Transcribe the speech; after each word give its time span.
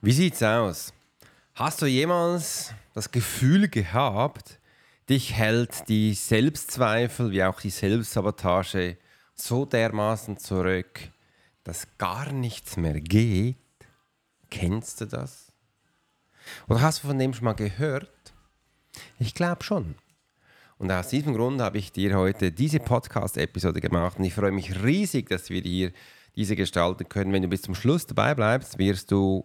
Wie 0.00 0.12
sieht's 0.12 0.44
aus? 0.44 0.92
Hast 1.56 1.82
du 1.82 1.86
jemals 1.86 2.72
das 2.94 3.10
Gefühl 3.10 3.66
gehabt, 3.66 4.60
dich 5.08 5.32
hält 5.32 5.88
die 5.88 6.14
Selbstzweifel 6.14 7.32
wie 7.32 7.42
auch 7.42 7.60
die 7.60 7.70
Selbstsabotage 7.70 8.96
so 9.34 9.64
dermaßen 9.64 10.38
zurück, 10.38 11.00
dass 11.64 11.88
gar 11.98 12.30
nichts 12.30 12.76
mehr 12.76 13.00
geht? 13.00 13.56
Kennst 14.50 15.00
du 15.00 15.06
das? 15.06 15.50
Oder 16.68 16.80
hast 16.80 17.02
du 17.02 17.08
von 17.08 17.18
dem 17.18 17.34
schon 17.34 17.46
mal 17.46 17.54
gehört? 17.54 18.32
Ich 19.18 19.34
glaube 19.34 19.64
schon. 19.64 19.96
Und 20.78 20.92
aus 20.92 21.08
diesem 21.08 21.34
Grund 21.34 21.60
habe 21.60 21.78
ich 21.78 21.90
dir 21.90 22.16
heute 22.16 22.52
diese 22.52 22.78
Podcast-Episode 22.78 23.80
gemacht 23.80 24.20
und 24.20 24.24
ich 24.26 24.34
freue 24.34 24.52
mich 24.52 24.80
riesig, 24.80 25.28
dass 25.28 25.50
wir 25.50 25.60
hier 25.60 25.90
diese 26.36 26.54
gestalten 26.54 27.08
können. 27.08 27.32
Wenn 27.32 27.42
du 27.42 27.48
bis 27.48 27.62
zum 27.62 27.74
Schluss 27.74 28.06
dabei 28.06 28.36
bleibst, 28.36 28.78
wirst 28.78 29.10
du 29.10 29.44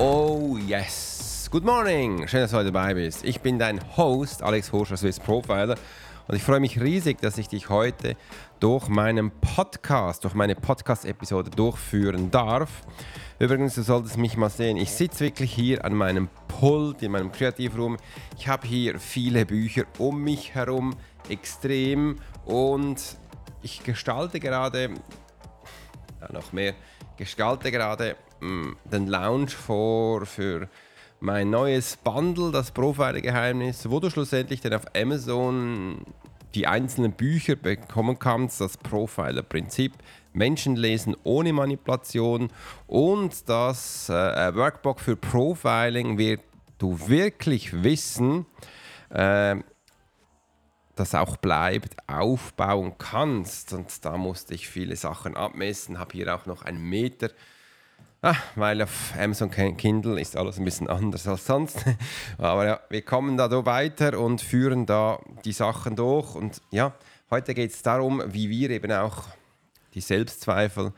Oh 0.00 0.56
yes. 0.56 1.48
Good 1.50 1.64
morning. 1.64 2.28
Schön, 2.28 2.42
dass 2.42 2.52
du 2.52 2.58
heute 2.58 2.70
dabei 2.70 2.94
bist. 2.94 3.24
Ich 3.24 3.40
bin 3.40 3.58
dein 3.58 3.80
Host, 3.96 4.44
Alex 4.44 4.70
Horscher, 4.70 4.96
Swiss 4.96 5.18
Profiler. 5.18 5.74
Und 6.28 6.36
ich 6.36 6.42
freue 6.44 6.60
mich 6.60 6.80
riesig, 6.80 7.20
dass 7.20 7.36
ich 7.36 7.48
dich 7.48 7.68
heute 7.68 8.14
durch 8.60 8.86
meinen 8.86 9.32
Podcast, 9.40 10.22
durch 10.22 10.34
meine 10.34 10.54
Podcast-Episode 10.54 11.50
durchführen 11.50 12.30
darf. 12.30 12.70
Übrigens, 13.40 13.74
du 13.74 13.82
solltest 13.82 14.18
mich 14.18 14.36
mal 14.36 14.50
sehen. 14.50 14.76
Ich 14.76 14.92
sitze 14.92 15.24
wirklich 15.24 15.52
hier 15.52 15.84
an 15.84 15.94
meinem 15.94 16.28
Pult, 16.46 17.02
in 17.02 17.10
meinem 17.10 17.32
Kreativraum. 17.32 17.96
Ich 18.38 18.46
habe 18.46 18.68
hier 18.68 19.00
viele 19.00 19.46
Bücher 19.46 19.82
um 19.98 20.22
mich 20.22 20.54
herum, 20.54 20.94
extrem. 21.28 22.20
Und 22.44 23.02
ich 23.62 23.82
gestalte 23.82 24.38
gerade, 24.38 24.90
ja, 26.20 26.32
noch 26.32 26.52
mehr, 26.52 26.74
gestalte 27.16 27.72
gerade 27.72 28.14
den 28.40 29.06
Launch 29.06 29.54
vor 29.54 30.26
für 30.26 30.68
mein 31.20 31.50
neues 31.50 31.96
Bundle, 31.96 32.52
das 32.52 32.70
Profiler-Geheimnis, 32.70 33.90
wo 33.90 34.00
du 34.00 34.10
schlussendlich 34.10 34.60
dann 34.60 34.74
auf 34.74 34.84
Amazon 34.94 36.04
die 36.54 36.66
einzelnen 36.66 37.12
Bücher 37.12 37.56
bekommen 37.56 38.18
kannst, 38.18 38.60
das 38.60 38.76
Profiler-Prinzip, 38.76 39.92
Menschen 40.32 40.76
lesen 40.76 41.16
ohne 41.24 41.52
Manipulation 41.52 42.50
und 42.86 43.48
das 43.48 44.08
äh, 44.08 44.54
Workbook 44.54 45.00
für 45.00 45.16
Profiling 45.16 46.16
wird 46.16 46.40
du 46.78 47.08
wirklich 47.08 47.82
wissen, 47.82 48.46
äh, 49.10 49.56
das 50.94 51.14
auch 51.14 51.36
bleibt, 51.36 51.96
aufbauen 52.08 52.94
kannst. 52.98 53.72
Und 53.72 54.04
da 54.04 54.16
musste 54.16 54.54
ich 54.54 54.68
viele 54.68 54.96
Sachen 54.96 55.36
abmessen, 55.36 55.98
habe 55.98 56.12
hier 56.12 56.34
auch 56.34 56.46
noch 56.46 56.62
einen 56.62 56.82
Meter 56.82 57.30
Ah, 58.20 58.34
weil 58.56 58.82
auf 58.82 59.14
Amazon 59.16 59.48
Kindle 59.48 60.20
ist 60.20 60.36
alles 60.36 60.58
ein 60.58 60.64
bisschen 60.64 60.88
anders 60.88 61.28
als 61.28 61.46
sonst. 61.46 61.84
Aber 62.38 62.66
ja, 62.66 62.80
wir 62.90 63.02
kommen 63.02 63.36
da 63.36 63.48
weiter 63.64 64.18
und 64.18 64.40
führen 64.40 64.86
da 64.86 65.20
die 65.44 65.52
Sachen 65.52 65.94
durch. 65.94 66.34
Und 66.34 66.60
ja, 66.72 66.92
heute 67.30 67.54
geht 67.54 67.70
es 67.70 67.82
darum, 67.82 68.20
wie 68.26 68.50
wir 68.50 68.70
eben 68.70 68.90
auch 68.90 69.22
die 69.94 70.00
Selbstzweifel 70.00 70.92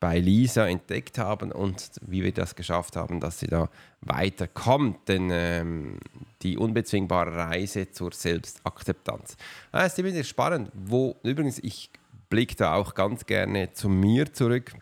bei 0.00 0.18
Lisa 0.18 0.66
entdeckt 0.66 1.16
haben 1.16 1.52
und 1.52 1.92
wie 2.02 2.24
wir 2.24 2.32
das 2.32 2.56
geschafft 2.56 2.96
haben, 2.96 3.20
dass 3.20 3.38
sie 3.38 3.46
da 3.46 3.70
weiterkommt. 4.00 5.08
Denn 5.08 5.30
ähm, 5.30 6.00
die 6.42 6.58
unbezwingbare 6.58 7.36
Reise 7.36 7.92
zur 7.92 8.12
Selbstakzeptanz. 8.12 9.36
Das 9.70 9.92
ist 9.92 9.98
immer 10.00 10.24
spannend. 10.24 10.72
Wo, 10.74 11.14
übrigens, 11.22 11.60
ich 11.60 11.90
blicke 12.30 12.56
da 12.56 12.74
auch 12.74 12.94
ganz 12.94 13.26
gerne 13.26 13.72
zu 13.72 13.88
mir 13.88 14.32
zurück, 14.32 14.74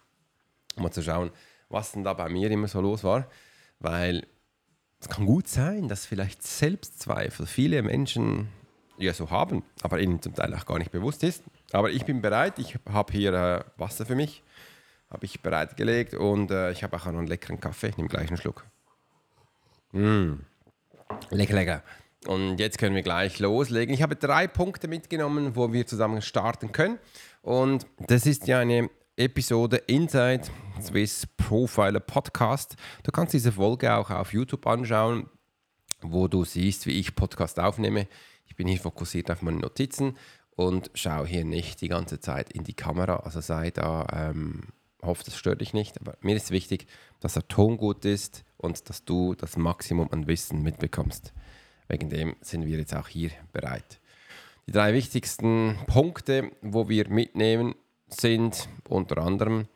um 0.77 0.85
mal 0.85 0.91
zu 0.91 1.03
schauen, 1.03 1.31
was 1.73 1.93
denn 1.93 2.05
da 2.05 2.13
bei 2.15 2.29
mir 2.29 2.51
immer 2.51 2.69
so 2.69 2.81
los 2.81 3.05
war, 3.05 3.27
weil 3.81 4.27
es 5.01 5.09
kann 5.09 5.27
gut 5.27 5.49
sein, 5.49 5.89
dass 5.89 6.07
vielleicht 6.07 6.43
Selbstzweifel 6.43 7.47
viele 7.47 7.83
Menschen 7.83 8.49
ja 8.99 9.13
so 9.13 9.31
haben, 9.31 9.65
aber 9.83 9.99
ihnen 10.01 10.23
zum 10.23 10.35
Teil 10.35 10.55
auch 10.55 10.67
gar 10.67 10.79
nicht 10.79 10.93
bewusst 10.93 11.25
ist. 11.25 11.43
Aber 11.73 11.91
ich 11.91 12.05
bin 12.05 12.23
bereit, 12.23 12.59
ich 12.59 12.79
habe 12.91 13.13
hier 13.13 13.33
äh, 13.33 13.65
Wasser 13.77 14.07
für 14.07 14.15
mich, 14.15 14.43
habe 15.11 15.25
ich 15.25 15.41
bereitgelegt 15.41 16.15
und 16.15 16.51
äh, 16.51 16.71
ich 16.71 16.85
habe 16.85 16.97
auch 16.97 17.07
noch 17.07 17.19
einen 17.19 17.27
leckeren 17.27 17.59
Kaffee, 17.59 17.89
ich 17.89 17.97
nehme 17.97 18.09
gleich 18.09 18.29
einen 18.29 18.37
Schluck. 18.37 18.65
Mmh. 19.93 20.39
Lecker, 21.31 21.55
lecker. 21.55 21.83
Und 22.27 22.59
jetzt 22.59 22.79
können 22.79 22.95
wir 22.95 23.03
gleich 23.03 23.41
loslegen. 23.41 23.93
Ich 23.93 24.03
habe 24.03 24.15
drei 24.15 24.47
Punkte 24.47 24.87
mitgenommen, 24.87 25.57
wo 25.57 25.73
wir 25.73 25.87
zusammen 25.87 26.23
starten 26.23 26.71
können. 26.71 26.99
Und 27.43 27.87
das 27.99 28.27
ist 28.27 28.47
ja 28.47 28.61
eine 28.61 28.89
Episode 29.17 29.77
Inside 29.89 30.45
Swiss 30.81 31.27
Profiler 31.37 32.01
Podcast. 32.01 32.77
Du 33.03 33.13
kannst 33.13 33.35
diese 33.35 33.53
Folge 33.53 33.95
auch 33.95 34.09
auf 34.11 34.33
YouTube 34.33 34.67
anschauen, 34.67 35.29
wo 36.01 36.29
du 36.29 36.45
siehst, 36.45 36.87
wie 36.87 36.99
ich 36.99 37.15
Podcast 37.15 37.61
aufnehme. 37.61 38.09
Ich 38.47 38.57
bin 38.57 38.67
hier 38.67 38.81
fokussiert 38.81 39.31
auf 39.31 39.43
meine 39.43 39.59
Notizen 39.59 40.17
und 40.57 40.91
schaue 40.95 41.27
hier 41.27 41.45
nicht 41.45 41.83
die 41.83 41.89
ganze 41.89 42.21
Zeit 42.21 42.53
in 42.53 42.65
die 42.65 42.73
Kamera. 42.73 43.17
Also 43.17 43.43
sei 43.43 43.71
da, 43.71 44.07
ähm, 44.13 44.69
hoffe, 45.03 45.25
das 45.25 45.37
stört 45.37 45.61
dich 45.61 45.75
nicht. 45.75 46.01
Aber 46.01 46.17
mir 46.23 46.35
ist 46.35 46.51
wichtig, 46.51 46.87
dass 47.21 47.35
der 47.35 47.47
Ton 47.49 47.77
gut 47.77 48.07
ist 48.07 48.45
und 48.57 48.89
dass 48.89 49.05
du 49.05 49.35
das 49.35 49.59
Maximum 49.59 50.11
an 50.11 50.27
Wissen 50.27 50.63
mitbekommst. 50.63 51.35
Wegen 51.87 52.09
dem 52.09 52.35
sind 52.41 52.65
wir 52.65 52.79
jetzt 52.79 52.97
auch 52.97 53.09
hier 53.09 53.31
bereit. 53.53 54.01
Die 54.67 54.73
drei 54.73 54.95
wichtigsten 54.95 55.77
Punkte, 55.87 56.51
wo 56.63 56.89
wir 56.89 57.11
mitnehmen, 57.11 57.75
sind 58.15 58.69
unter 58.89 59.19
anderem 59.19 59.67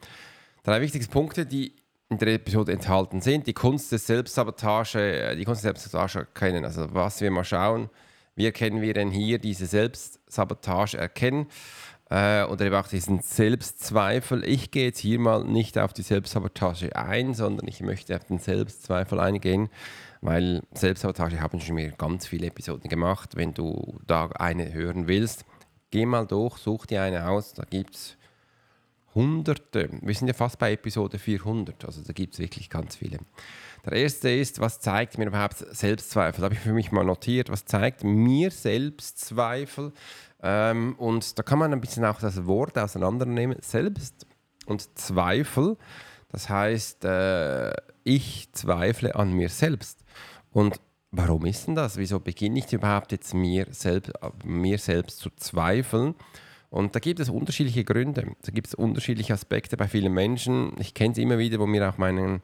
drei 0.62 0.80
wichtigste 0.80 1.10
Punkte, 1.12 1.46
die 1.46 1.74
in 2.08 2.18
der 2.18 2.34
Episode 2.34 2.72
enthalten 2.72 3.20
sind. 3.20 3.46
Die 3.46 3.52
Kunst 3.52 3.90
des 3.90 4.06
Selbstsabotage, 4.06 4.98
äh, 4.98 5.36
die 5.36 5.44
Kunst 5.44 5.64
der 5.64 5.74
Selbstsabotage 5.74 6.20
erkennen. 6.20 6.64
Also 6.64 6.86
was 6.94 7.20
wir 7.20 7.30
mal 7.30 7.44
schauen, 7.44 7.90
wie 8.36 8.46
erkennen 8.46 8.80
wir 8.80 8.94
denn 8.94 9.10
hier 9.10 9.38
diese 9.38 9.66
Selbstsabotage 9.66 10.98
erkennen 10.98 11.46
äh, 12.10 12.44
oder 12.44 12.66
eben 12.66 12.76
auch 12.76 12.86
diesen 12.86 13.20
Selbstzweifel. 13.20 14.44
Ich 14.44 14.70
gehe 14.70 14.86
jetzt 14.86 15.00
hier 15.00 15.18
mal 15.18 15.44
nicht 15.44 15.78
auf 15.78 15.92
die 15.92 16.02
Selbstsabotage 16.02 16.94
ein, 16.94 17.34
sondern 17.34 17.66
ich 17.66 17.80
möchte 17.80 18.14
auf 18.14 18.24
den 18.24 18.38
Selbstzweifel 18.38 19.18
eingehen, 19.18 19.68
weil 20.20 20.62
Selbstsabotage 20.74 21.40
haben 21.40 21.60
schon 21.60 21.74
mir 21.74 21.90
ganz 21.92 22.26
viele 22.26 22.48
Episoden 22.48 22.88
gemacht. 22.88 23.36
Wenn 23.36 23.54
du 23.54 23.98
da 24.06 24.28
eine 24.38 24.72
hören 24.72 25.08
willst, 25.08 25.44
geh 25.90 26.06
mal 26.06 26.26
durch, 26.26 26.58
such 26.58 26.86
dir 26.86 27.02
eine 27.02 27.28
aus. 27.28 27.54
Da 27.54 27.64
gibt 27.64 27.96
es 27.96 28.16
Hunderte. 29.16 29.88
Wir 30.02 30.14
sind 30.14 30.28
ja 30.28 30.34
fast 30.34 30.58
bei 30.58 30.72
Episode 30.72 31.18
400, 31.18 31.84
also 31.86 32.02
da 32.02 32.12
gibt 32.12 32.34
es 32.34 32.38
wirklich 32.38 32.70
ganz 32.70 32.96
viele. 32.96 33.18
Der 33.84 33.94
erste 33.94 34.30
ist, 34.30 34.60
was 34.60 34.78
zeigt 34.78 35.16
mir 35.16 35.26
überhaupt 35.26 35.56
Selbstzweifel? 35.56 36.42
Da 36.42 36.44
habe 36.44 36.54
ich 36.54 36.60
für 36.60 36.72
mich 36.72 36.92
mal 36.92 37.04
notiert, 37.04 37.50
was 37.50 37.64
zeigt 37.64 38.04
mir 38.04 38.50
Selbstzweifel? 38.50 39.92
Ähm, 40.42 40.94
und 40.98 41.38
da 41.38 41.42
kann 41.42 41.58
man 41.58 41.72
ein 41.72 41.80
bisschen 41.80 42.04
auch 42.04 42.20
das 42.20 42.46
Wort 42.46 42.78
auseinandernehmen. 42.78 43.56
Selbst 43.62 44.26
und 44.66 44.98
Zweifel, 44.98 45.76
das 46.28 46.48
heißt, 46.48 47.04
äh, 47.06 47.72
ich 48.04 48.52
zweifle 48.52 49.16
an 49.16 49.32
mir 49.32 49.48
selbst. 49.48 50.04
Und 50.50 50.78
warum 51.10 51.46
ist 51.46 51.66
denn 51.66 51.74
das? 51.74 51.96
Wieso 51.96 52.20
beginne 52.20 52.58
ich 52.58 52.72
überhaupt 52.72 53.12
jetzt 53.12 53.32
mir 53.32 53.66
selbst, 53.70 54.12
mir 54.44 54.78
selbst 54.78 55.20
zu 55.20 55.30
zweifeln? 55.30 56.14
Und 56.76 56.94
da 56.94 57.00
gibt 57.00 57.20
es 57.20 57.30
unterschiedliche 57.30 57.84
Gründe. 57.84 58.34
Da 58.42 58.52
gibt 58.52 58.66
es 58.66 58.74
unterschiedliche 58.74 59.32
Aspekte 59.32 59.78
bei 59.78 59.88
vielen 59.88 60.12
Menschen. 60.12 60.72
Ich 60.78 60.92
kenne 60.92 61.12
es 61.12 61.18
immer 61.18 61.38
wieder, 61.38 61.58
wo 61.58 61.66
mir 61.66 61.88
auch 61.88 61.96
meinen 61.96 62.42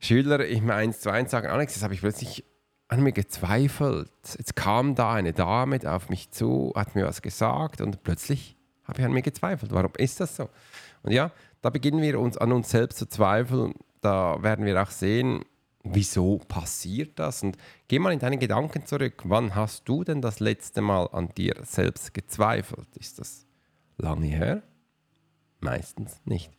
Schüler 0.00 0.46
im 0.46 0.70
1 0.70 1.00
zu 1.00 1.10
1 1.10 1.30
sagen, 1.30 1.48
Alex, 1.48 1.74
jetzt 1.74 1.84
habe 1.84 1.92
ich 1.92 2.00
plötzlich 2.00 2.44
an 2.88 3.02
mir 3.02 3.12
gezweifelt. 3.12 4.10
Jetzt 4.38 4.56
kam 4.56 4.94
da 4.94 5.12
eine 5.12 5.34
Dame 5.34 5.78
auf 5.84 6.08
mich 6.08 6.30
zu, 6.30 6.72
hat 6.74 6.94
mir 6.94 7.04
was 7.04 7.20
gesagt 7.20 7.82
und 7.82 8.02
plötzlich 8.02 8.56
habe 8.84 9.00
ich 9.00 9.04
an 9.04 9.12
mir 9.12 9.20
gezweifelt. 9.20 9.70
Warum 9.70 9.92
ist 9.98 10.18
das 10.18 10.36
so? 10.36 10.48
Und 11.02 11.12
ja, 11.12 11.30
da 11.60 11.68
beginnen 11.68 12.00
wir 12.00 12.18
uns 12.18 12.38
an 12.38 12.52
uns 12.52 12.70
selbst 12.70 12.96
zu 12.96 13.06
zweifeln. 13.06 13.74
Da 14.00 14.42
werden 14.42 14.64
wir 14.64 14.82
auch 14.82 14.90
sehen, 14.90 15.44
wieso 15.84 16.38
passiert 16.38 17.18
das? 17.18 17.42
Und 17.42 17.58
geh 17.86 17.98
mal 17.98 18.14
in 18.14 18.18
deine 18.18 18.38
Gedanken 18.38 18.86
zurück. 18.86 19.24
Wann 19.24 19.54
hast 19.54 19.86
du 19.86 20.04
denn 20.04 20.22
das 20.22 20.40
letzte 20.40 20.80
Mal 20.80 21.06
an 21.12 21.28
dir 21.36 21.54
selbst 21.64 22.14
gezweifelt? 22.14 22.88
Ist 22.96 23.18
das 23.18 23.47
lange 23.98 24.26
her? 24.26 24.62
Meistens 25.60 26.20
nicht. 26.24 26.50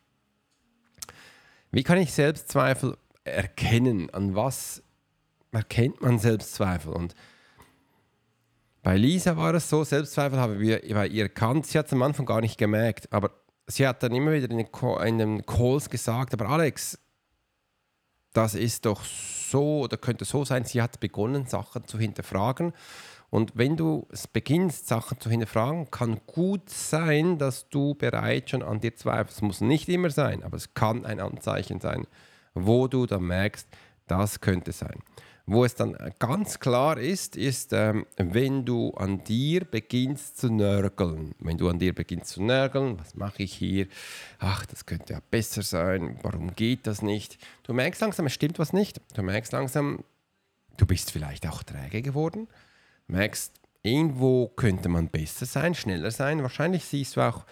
Wie 1.72 1.84
kann 1.84 1.98
ich 1.98 2.14
Selbstzweifel 2.14 2.98
erkennen? 3.24 4.10
An 4.10 4.36
was 4.36 4.84
erkennt 5.52 6.02
man 6.02 6.20
Selbstzweifel? 6.20 6.94
Und 6.94 7.16
bei 8.82 8.98
Lisa 8.98 9.38
war 9.38 9.54
es 9.54 9.70
so, 9.70 9.84
Selbstzweifel 9.84 10.40
haben 10.40 10.60
wir 10.60 10.82
bei 10.94 11.08
ihr 11.08 11.24
erkannt. 11.24 11.68
Sie 11.68 11.78
hat 11.78 11.88
es 11.88 11.94
am 11.94 12.02
Anfang 12.02 12.26
gar 12.26 12.42
nicht 12.42 12.58
gemerkt, 12.58 13.12
aber 13.12 13.32
sie 13.68 13.88
hat 13.88 14.04
dann 14.04 14.14
immer 14.14 14.34
wieder 14.34 14.50
in 14.50 14.58
den, 14.58 14.68
in 15.06 15.18
den 15.18 15.46
Calls 15.46 15.90
gesagt, 15.90 16.34
aber 16.34 16.50
Alex, 16.50 16.98
das 18.34 18.56
ist 18.56 18.86
doch 18.86 19.04
so 19.04 19.82
oder 19.82 19.98
könnte 19.98 20.26
so 20.26 20.46
sein, 20.46 20.64
sie 20.66 20.82
hat 20.82 21.00
begonnen, 21.00 21.46
Sachen 21.46 21.86
zu 21.86 21.98
hinterfragen. 21.98 22.74
Und 23.30 23.52
wenn 23.56 23.78
du 23.78 24.08
es 24.12 24.28
beginnst, 24.28 24.88
Sachen 24.88 25.20
zu 25.20 25.30
hinterfragen, 25.30 25.92
kann 25.92 26.20
gut 26.26 26.70
sein, 26.70 27.38
dass 27.38 27.70
du 27.70 27.94
bereits 27.94 28.52
schon 28.52 28.64
an 28.64 28.80
dir 28.80 28.96
zweifelst. 28.96 29.38
Es 29.38 29.42
muss 29.42 29.62
nicht 29.62 29.88
immer 29.90 30.10
sein, 30.10 30.44
aber 30.44 30.58
es 30.58 30.74
kann 30.74 31.06
ein 31.06 31.20
Anzeichen 31.20 31.80
sein, 31.80 32.08
wo 32.54 32.88
du 32.88 33.06
dann 33.06 33.24
merkst, 33.24 33.68
das 34.08 34.42
könnte 34.42 34.72
sein. 34.72 35.00
Wo 35.52 35.66
es 35.66 35.74
dann 35.74 35.98
ganz 36.20 36.60
klar 36.60 37.00
ist, 37.00 37.36
ist, 37.36 37.74
ähm, 37.74 38.06
wenn 38.18 38.66
du 38.66 38.92
an 38.92 39.24
dir 39.24 39.66
beginnst 39.66 40.38
zu 40.38 40.52
nörgeln. 40.52 41.34
Wenn 41.40 41.58
du 41.58 41.70
an 41.70 41.80
dir 41.80 41.94
beginnst 41.94 42.34
zu 42.34 42.44
nörgeln, 42.44 43.00
was 43.00 43.16
mache 43.16 43.42
ich 43.42 43.54
hier? 43.54 43.88
Ach, 44.38 44.68
das 44.68 44.86
könnte 44.86 45.14
ja 45.14 45.20
besser 45.32 45.64
sein. 45.64 46.20
Warum 46.22 46.54
geht 46.54 46.86
das 46.86 47.02
nicht? 47.02 47.40
Du 47.64 47.74
merkst 47.74 48.00
langsam, 48.00 48.28
es 48.28 48.34
stimmt 48.34 48.60
was 48.60 48.74
nicht. 48.74 49.02
Du 49.16 49.24
merkst 49.24 49.52
langsam, 49.52 50.04
du 50.78 50.86
bist 50.86 51.12
vielleicht 51.12 51.48
auch 51.48 51.64
träge 51.64 52.04
geworden. 52.04 52.48
Du 53.10 53.16
merkst, 53.16 53.60
irgendwo 53.82 54.50
könnte 54.50 54.88
man 54.88 55.10
besser 55.10 55.48
sein, 55.48 55.74
schneller 55.74 56.12
sein. 56.12 56.44
Wahrscheinlich 56.44 56.86
siehst 56.86 57.16
du 57.16 57.22
auch 57.22 57.46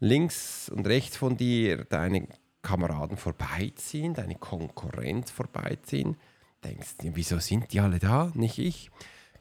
links 0.00 0.70
und 0.70 0.86
rechts 0.86 1.18
von 1.18 1.36
dir 1.36 1.84
deine 1.84 2.28
Kameraden 2.62 3.18
vorbeiziehen, 3.18 4.14
deine 4.14 4.36
Konkurrenz 4.36 5.30
vorbeiziehen 5.30 6.16
denkst, 6.64 6.94
wieso 7.02 7.40
sind 7.40 7.72
die 7.72 7.80
alle 7.80 7.98
da, 7.98 8.32
nicht 8.34 8.58
ich? 8.58 8.90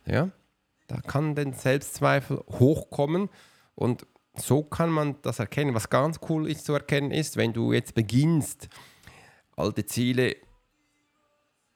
Ja, 0.06 0.31
da 0.88 1.00
kann 1.00 1.35
den 1.35 1.53
Selbstzweifel 1.53 2.44
hochkommen 2.50 3.29
und 3.75 4.06
so 4.35 4.63
kann 4.63 4.89
man 4.89 5.21
das 5.21 5.39
erkennen. 5.39 5.74
Was 5.74 5.89
ganz 5.89 6.19
cool 6.27 6.50
ist 6.50 6.65
zu 6.65 6.74
erkennen 6.74 7.12
ist, 7.12 7.38
wenn 7.38 7.53
du 7.53 7.71
jetzt 7.71 7.94
beginnst, 7.94 8.67
alte 9.56 9.85
Ziele 9.85 10.35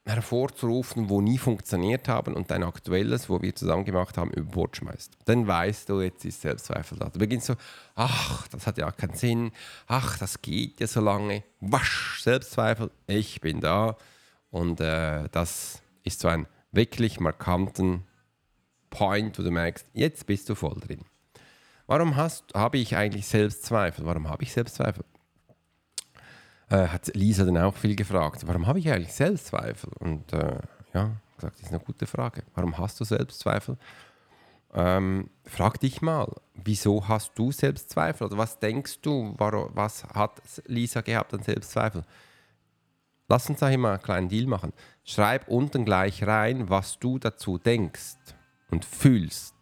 hervorzurufen, 0.06 1.10
wo 1.10 1.20
nie 1.20 1.40
funktioniert 1.40 2.08
haben 2.08 2.36
und 2.36 2.52
dein 2.52 2.64
aktuelles, 2.64 3.28
wo 3.28 3.42
wir 3.42 3.56
zusammen 3.56 3.86
gemacht 3.86 4.18
haben, 4.18 4.32
über 4.32 4.52
Bord 4.52 4.78
schmeißt. 4.78 5.14
Dann 5.26 5.48
weißt 5.48 5.90
du, 5.90 6.02
jetzt 6.02 6.24
ist 6.26 6.42
Selbstzweifel 6.42 7.00
da. 7.00 7.10
Du 7.10 7.18
beginnst 7.18 7.48
so, 7.48 7.56
ach, 7.96 8.48
das 8.50 8.68
hat 8.68 8.78
ja 8.78 8.92
keinen 8.92 9.16
Sinn, 9.16 9.52
ach, 9.88 10.20
das 10.20 10.42
geht 10.42 10.80
ja 10.80 10.86
so 10.86 11.02
lange, 11.02 11.44
wasch, 11.60 12.22
Selbstzweifel, 12.22 12.92
ich 13.08 13.42
bin 13.42 13.62
da 13.62 13.98
und 14.52 14.80
äh, 14.80 15.28
das 15.32 15.82
ist 16.04 16.20
so 16.20 16.28
ein 16.28 16.46
wirklich 16.72 17.20
markanten 17.20 18.04
Point, 18.92 19.40
wo 19.40 19.44
du 19.44 19.50
merkst, 19.50 19.88
jetzt 19.94 20.28
bist 20.28 20.48
du 20.50 20.56
voll 20.56 20.80
drin. 20.80 21.04
Warum 21.88 22.16
habe 22.16 22.78
ich 22.78 22.96
eigentlich 22.96 23.28
Selbstzweifel? 23.28 24.06
Warum 24.06 24.30
habe 24.30 24.44
ich 24.44 24.54
Selbstzweifel? 24.54 25.04
Äh, 26.70 26.88
hat 26.88 27.14
Lisa 27.16 27.46
dann 27.46 27.58
auch 27.58 27.76
viel 27.76 27.96
gefragt. 27.96 28.42
Warum 28.46 28.66
habe 28.66 28.80
ich 28.80 28.92
eigentlich 28.92 29.14
Selbstzweifel? 29.14 29.92
Und 30.00 30.34
äh, 30.34 30.60
ja, 30.94 31.12
gesagt, 31.36 31.56
das 31.60 31.68
ist 31.68 31.74
eine 31.74 31.80
gute 31.80 32.08
Frage. 32.08 32.44
Warum 32.56 32.78
hast 32.78 33.00
du 33.00 33.04
Selbstzweifel? 33.04 33.78
Ähm, 34.74 35.30
frag 35.46 35.80
dich 35.80 36.02
mal, 36.02 36.30
wieso 36.54 37.08
hast 37.08 37.32
du 37.36 37.52
Selbstzweifel? 37.52 38.28
Oder 38.28 38.38
was 38.38 38.60
denkst 38.60 39.00
du, 39.02 39.34
warum, 39.38 39.70
was 39.74 40.04
hat 40.06 40.42
Lisa 40.66 41.02
gehabt 41.02 41.34
an 41.34 41.44
Selbstzweifel? 41.44 42.04
Lass 43.28 43.50
uns 43.50 43.60
da 43.60 43.76
mal 43.78 43.94
einen 43.94 44.04
kleinen 44.04 44.30
Deal 44.30 44.48
machen. 44.48 44.74
Schreib 45.04 45.48
unten 45.48 45.86
gleich 45.86 46.24
rein, 46.24 46.70
was 46.70 47.00
du 47.00 47.20
dazu 47.20 47.58
denkst 47.58 48.18
und 48.70 48.86
fühlst, 48.86 49.56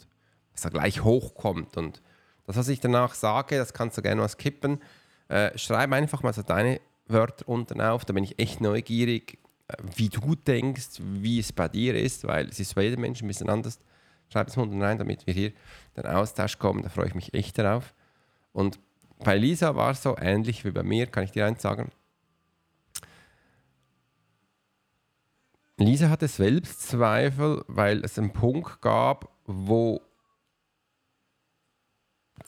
was 0.51 0.61
da 0.61 0.69
gleich 0.69 1.03
hochkommt. 1.03 1.77
Und 1.77 2.01
das, 2.45 2.57
was 2.57 2.67
ich 2.67 2.79
danach 2.79 3.13
sage, 3.13 3.57
das 3.57 3.73
kannst 3.73 3.97
du 3.97 4.01
gerne 4.01 4.21
mal 4.21 4.29
skippen. 4.29 4.81
Äh, 5.29 5.57
schreib 5.57 5.91
einfach 5.93 6.23
mal 6.23 6.33
so 6.33 6.41
deine 6.41 6.81
Wörter 7.13 7.47
unten 7.47 7.79
auf, 7.79 8.05
da 8.05 8.13
bin 8.13 8.23
ich 8.23 8.37
echt 8.39 8.59
neugierig, 8.59 9.39
äh, 9.67 9.75
wie 9.95 10.09
du 10.09 10.35
denkst, 10.35 10.99
wie 10.99 11.39
es 11.39 11.53
bei 11.53 11.69
dir 11.69 11.95
ist, 11.95 12.27
weil 12.27 12.49
es 12.49 12.59
ist 12.59 12.75
bei 12.75 12.83
jedem 12.83 13.01
Menschen 13.01 13.25
ein 13.25 13.29
bisschen 13.29 13.49
anders. 13.49 13.79
Schreib 14.29 14.47
es 14.47 14.57
unten 14.57 14.81
rein, 14.81 14.97
damit 14.97 15.25
wir 15.25 15.33
hier 15.33 15.49
in 15.49 16.03
den 16.03 16.07
Austausch 16.07 16.57
kommen, 16.57 16.81
da 16.81 16.89
freue 16.89 17.07
ich 17.07 17.15
mich 17.15 17.33
echt 17.33 17.57
darauf. 17.57 17.93
Und 18.51 18.79
bei 19.19 19.37
Lisa 19.37 19.75
war 19.75 19.91
es 19.91 20.03
so 20.03 20.17
ähnlich 20.17 20.65
wie 20.65 20.71
bei 20.71 20.83
mir, 20.83 21.07
kann 21.07 21.23
ich 21.23 21.31
dir 21.31 21.45
eins 21.45 21.61
sagen 21.61 21.91
Lisa 25.77 26.09
hatte 26.09 26.27
Selbstzweifel, 26.27 27.63
weil 27.67 28.03
es 28.05 28.19
einen 28.19 28.31
Punkt 28.31 28.81
gab, 28.81 29.29
wo 29.45 30.01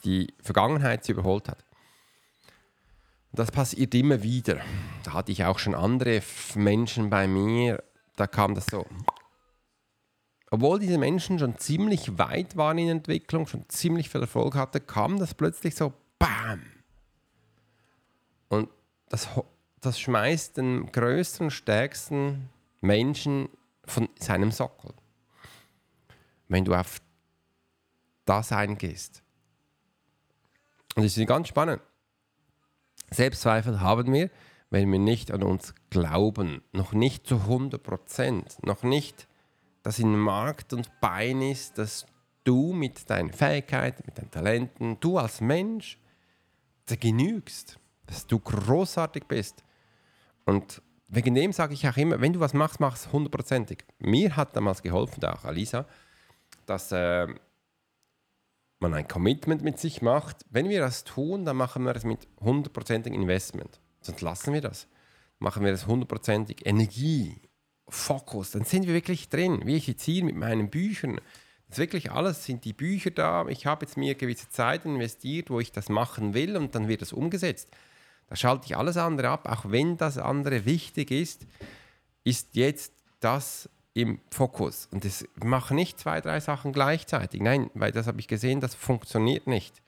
die 0.04 0.32
Vergangenheit 0.40 1.04
sie 1.04 1.12
überholt 1.12 1.48
hat. 1.48 1.64
Das 3.36 3.50
passiert 3.50 3.94
immer 3.94 4.22
wieder. 4.22 4.62
Da 5.04 5.12
hatte 5.12 5.30
ich 5.30 5.44
auch 5.44 5.58
schon 5.58 5.74
andere 5.74 6.22
Menschen 6.54 7.10
bei 7.10 7.28
mir, 7.28 7.84
da 8.16 8.26
kam 8.26 8.54
das 8.54 8.64
so. 8.66 8.86
Obwohl 10.50 10.78
diese 10.78 10.96
Menschen 10.96 11.38
schon 11.38 11.58
ziemlich 11.58 12.16
weit 12.18 12.56
waren 12.56 12.78
in 12.78 12.88
Entwicklung, 12.88 13.46
schon 13.46 13.68
ziemlich 13.68 14.08
viel 14.08 14.22
Erfolg 14.22 14.54
hatten, 14.54 14.86
kam 14.86 15.18
das 15.18 15.34
plötzlich 15.34 15.74
so 15.74 15.92
BAM! 16.18 16.62
Und 18.48 18.70
das, 19.10 19.28
das 19.82 20.00
schmeißt 20.00 20.56
den 20.56 20.90
größten, 20.90 21.50
stärksten 21.50 22.48
Menschen 22.80 23.50
von 23.84 24.08
seinem 24.18 24.50
Sockel. 24.50 24.94
Wenn 26.48 26.64
du 26.64 26.74
auf 26.74 27.02
das 28.24 28.50
eingehst. 28.50 29.22
Und 30.94 31.04
das 31.04 31.14
ist 31.18 31.26
ganz 31.26 31.48
spannend. 31.48 31.82
Selbstzweifel 33.10 33.80
haben 33.80 34.12
wir, 34.12 34.30
wenn 34.70 34.90
wir 34.90 34.98
nicht 34.98 35.30
an 35.30 35.42
uns 35.42 35.74
glauben, 35.90 36.62
noch 36.72 36.92
nicht 36.92 37.26
zu 37.26 37.36
100 37.36 37.82
Prozent, 37.82 38.56
noch 38.64 38.82
nicht, 38.82 39.28
dass 39.82 39.98
in 39.98 40.16
Markt 40.18 40.72
und 40.72 40.90
Bein 41.00 41.40
ist, 41.40 41.78
dass 41.78 42.06
du 42.44 42.72
mit 42.72 43.08
deinen 43.08 43.32
Fähigkeiten, 43.32 44.02
mit 44.06 44.18
deinen 44.18 44.30
Talenten, 44.30 44.98
du 45.00 45.18
als 45.18 45.40
Mensch, 45.40 45.98
genügst, 47.00 47.78
dass 48.06 48.26
du 48.26 48.38
großartig 48.38 49.24
bist. 49.24 49.64
Und 50.44 50.82
wegen 51.08 51.34
dem 51.34 51.52
sage 51.52 51.74
ich 51.74 51.88
auch 51.88 51.96
immer, 51.96 52.20
wenn 52.20 52.32
du 52.32 52.40
was 52.40 52.54
machst, 52.54 52.80
mach 52.80 52.94
es 52.94 53.12
hundertprozentig. 53.12 53.84
Mir 53.98 54.36
hat 54.36 54.54
damals 54.54 54.82
geholfen, 54.82 55.24
auch 55.24 55.44
Alisa, 55.44 55.86
dass 56.66 56.92
äh, 56.92 57.26
man 58.78 58.94
ein 58.94 59.08
Commitment 59.08 59.62
mit 59.62 59.78
sich 59.78 60.02
macht. 60.02 60.44
Wenn 60.50 60.68
wir 60.68 60.80
das 60.80 61.04
tun, 61.04 61.44
dann 61.44 61.56
machen 61.56 61.84
wir 61.84 61.94
es 61.96 62.04
mit 62.04 62.28
hundertprozentigem 62.40 63.20
Investment. 63.20 63.80
Sonst 64.00 64.20
lassen 64.20 64.52
wir 64.52 64.60
das. 64.60 64.88
Machen 65.38 65.64
wir 65.64 65.70
das 65.70 65.86
hundertprozentig 65.86 66.64
Energie, 66.64 67.40
Fokus, 67.88 68.50
dann 68.50 68.64
sind 68.64 68.86
wir 68.86 68.94
wirklich 68.94 69.28
drin. 69.28 69.62
Wie 69.64 69.76
ich 69.76 69.86
jetzt 69.86 70.02
hier 70.02 70.24
mit 70.24 70.36
meinen 70.36 70.70
Büchern. 70.70 71.20
Das 71.68 71.78
ist 71.78 71.78
wirklich 71.78 72.10
alles, 72.10 72.44
sind 72.44 72.64
die 72.64 72.72
Bücher 72.72 73.10
da. 73.10 73.46
Ich 73.48 73.66
habe 73.66 73.84
jetzt 73.84 73.96
mir 73.96 74.14
gewisse 74.14 74.48
Zeit 74.50 74.84
investiert, 74.84 75.50
wo 75.50 75.60
ich 75.60 75.72
das 75.72 75.88
machen 75.88 76.34
will 76.34 76.56
und 76.56 76.74
dann 76.74 76.88
wird 76.88 77.02
das 77.02 77.12
umgesetzt. 77.12 77.68
Da 78.28 78.36
schalte 78.36 78.66
ich 78.66 78.76
alles 78.76 78.96
andere 78.96 79.28
ab, 79.28 79.48
auch 79.48 79.70
wenn 79.70 79.96
das 79.96 80.18
andere 80.18 80.64
wichtig 80.64 81.10
ist, 81.10 81.46
ist 82.24 82.56
jetzt 82.56 82.92
das 83.20 83.68
im 83.96 84.20
Fokus. 84.30 84.88
Und 84.92 85.06
das 85.06 85.26
mache 85.42 85.74
nicht 85.74 85.98
zwei, 85.98 86.20
drei 86.20 86.38
Sachen 86.38 86.74
gleichzeitig. 86.74 87.40
Nein, 87.40 87.70
weil 87.72 87.92
das 87.92 88.06
habe 88.06 88.20
ich 88.20 88.28
gesehen, 88.28 88.60
das 88.60 88.74
funktioniert 88.74 89.46
nicht. 89.46 89.80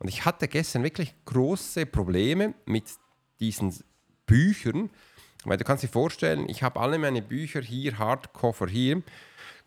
Und 0.00 0.08
ich 0.08 0.24
hatte 0.24 0.48
gestern 0.48 0.82
wirklich 0.82 1.14
große 1.24 1.86
Probleme 1.86 2.54
mit 2.66 2.84
diesen 3.38 3.72
Büchern, 4.26 4.90
weil 5.44 5.56
du 5.56 5.62
kannst 5.62 5.84
dir 5.84 5.88
vorstellen, 5.88 6.48
ich 6.48 6.64
habe 6.64 6.80
alle 6.80 6.98
meine 6.98 7.22
Bücher 7.22 7.60
hier, 7.60 7.96
Hardcover 7.96 8.66
hier, 8.66 9.02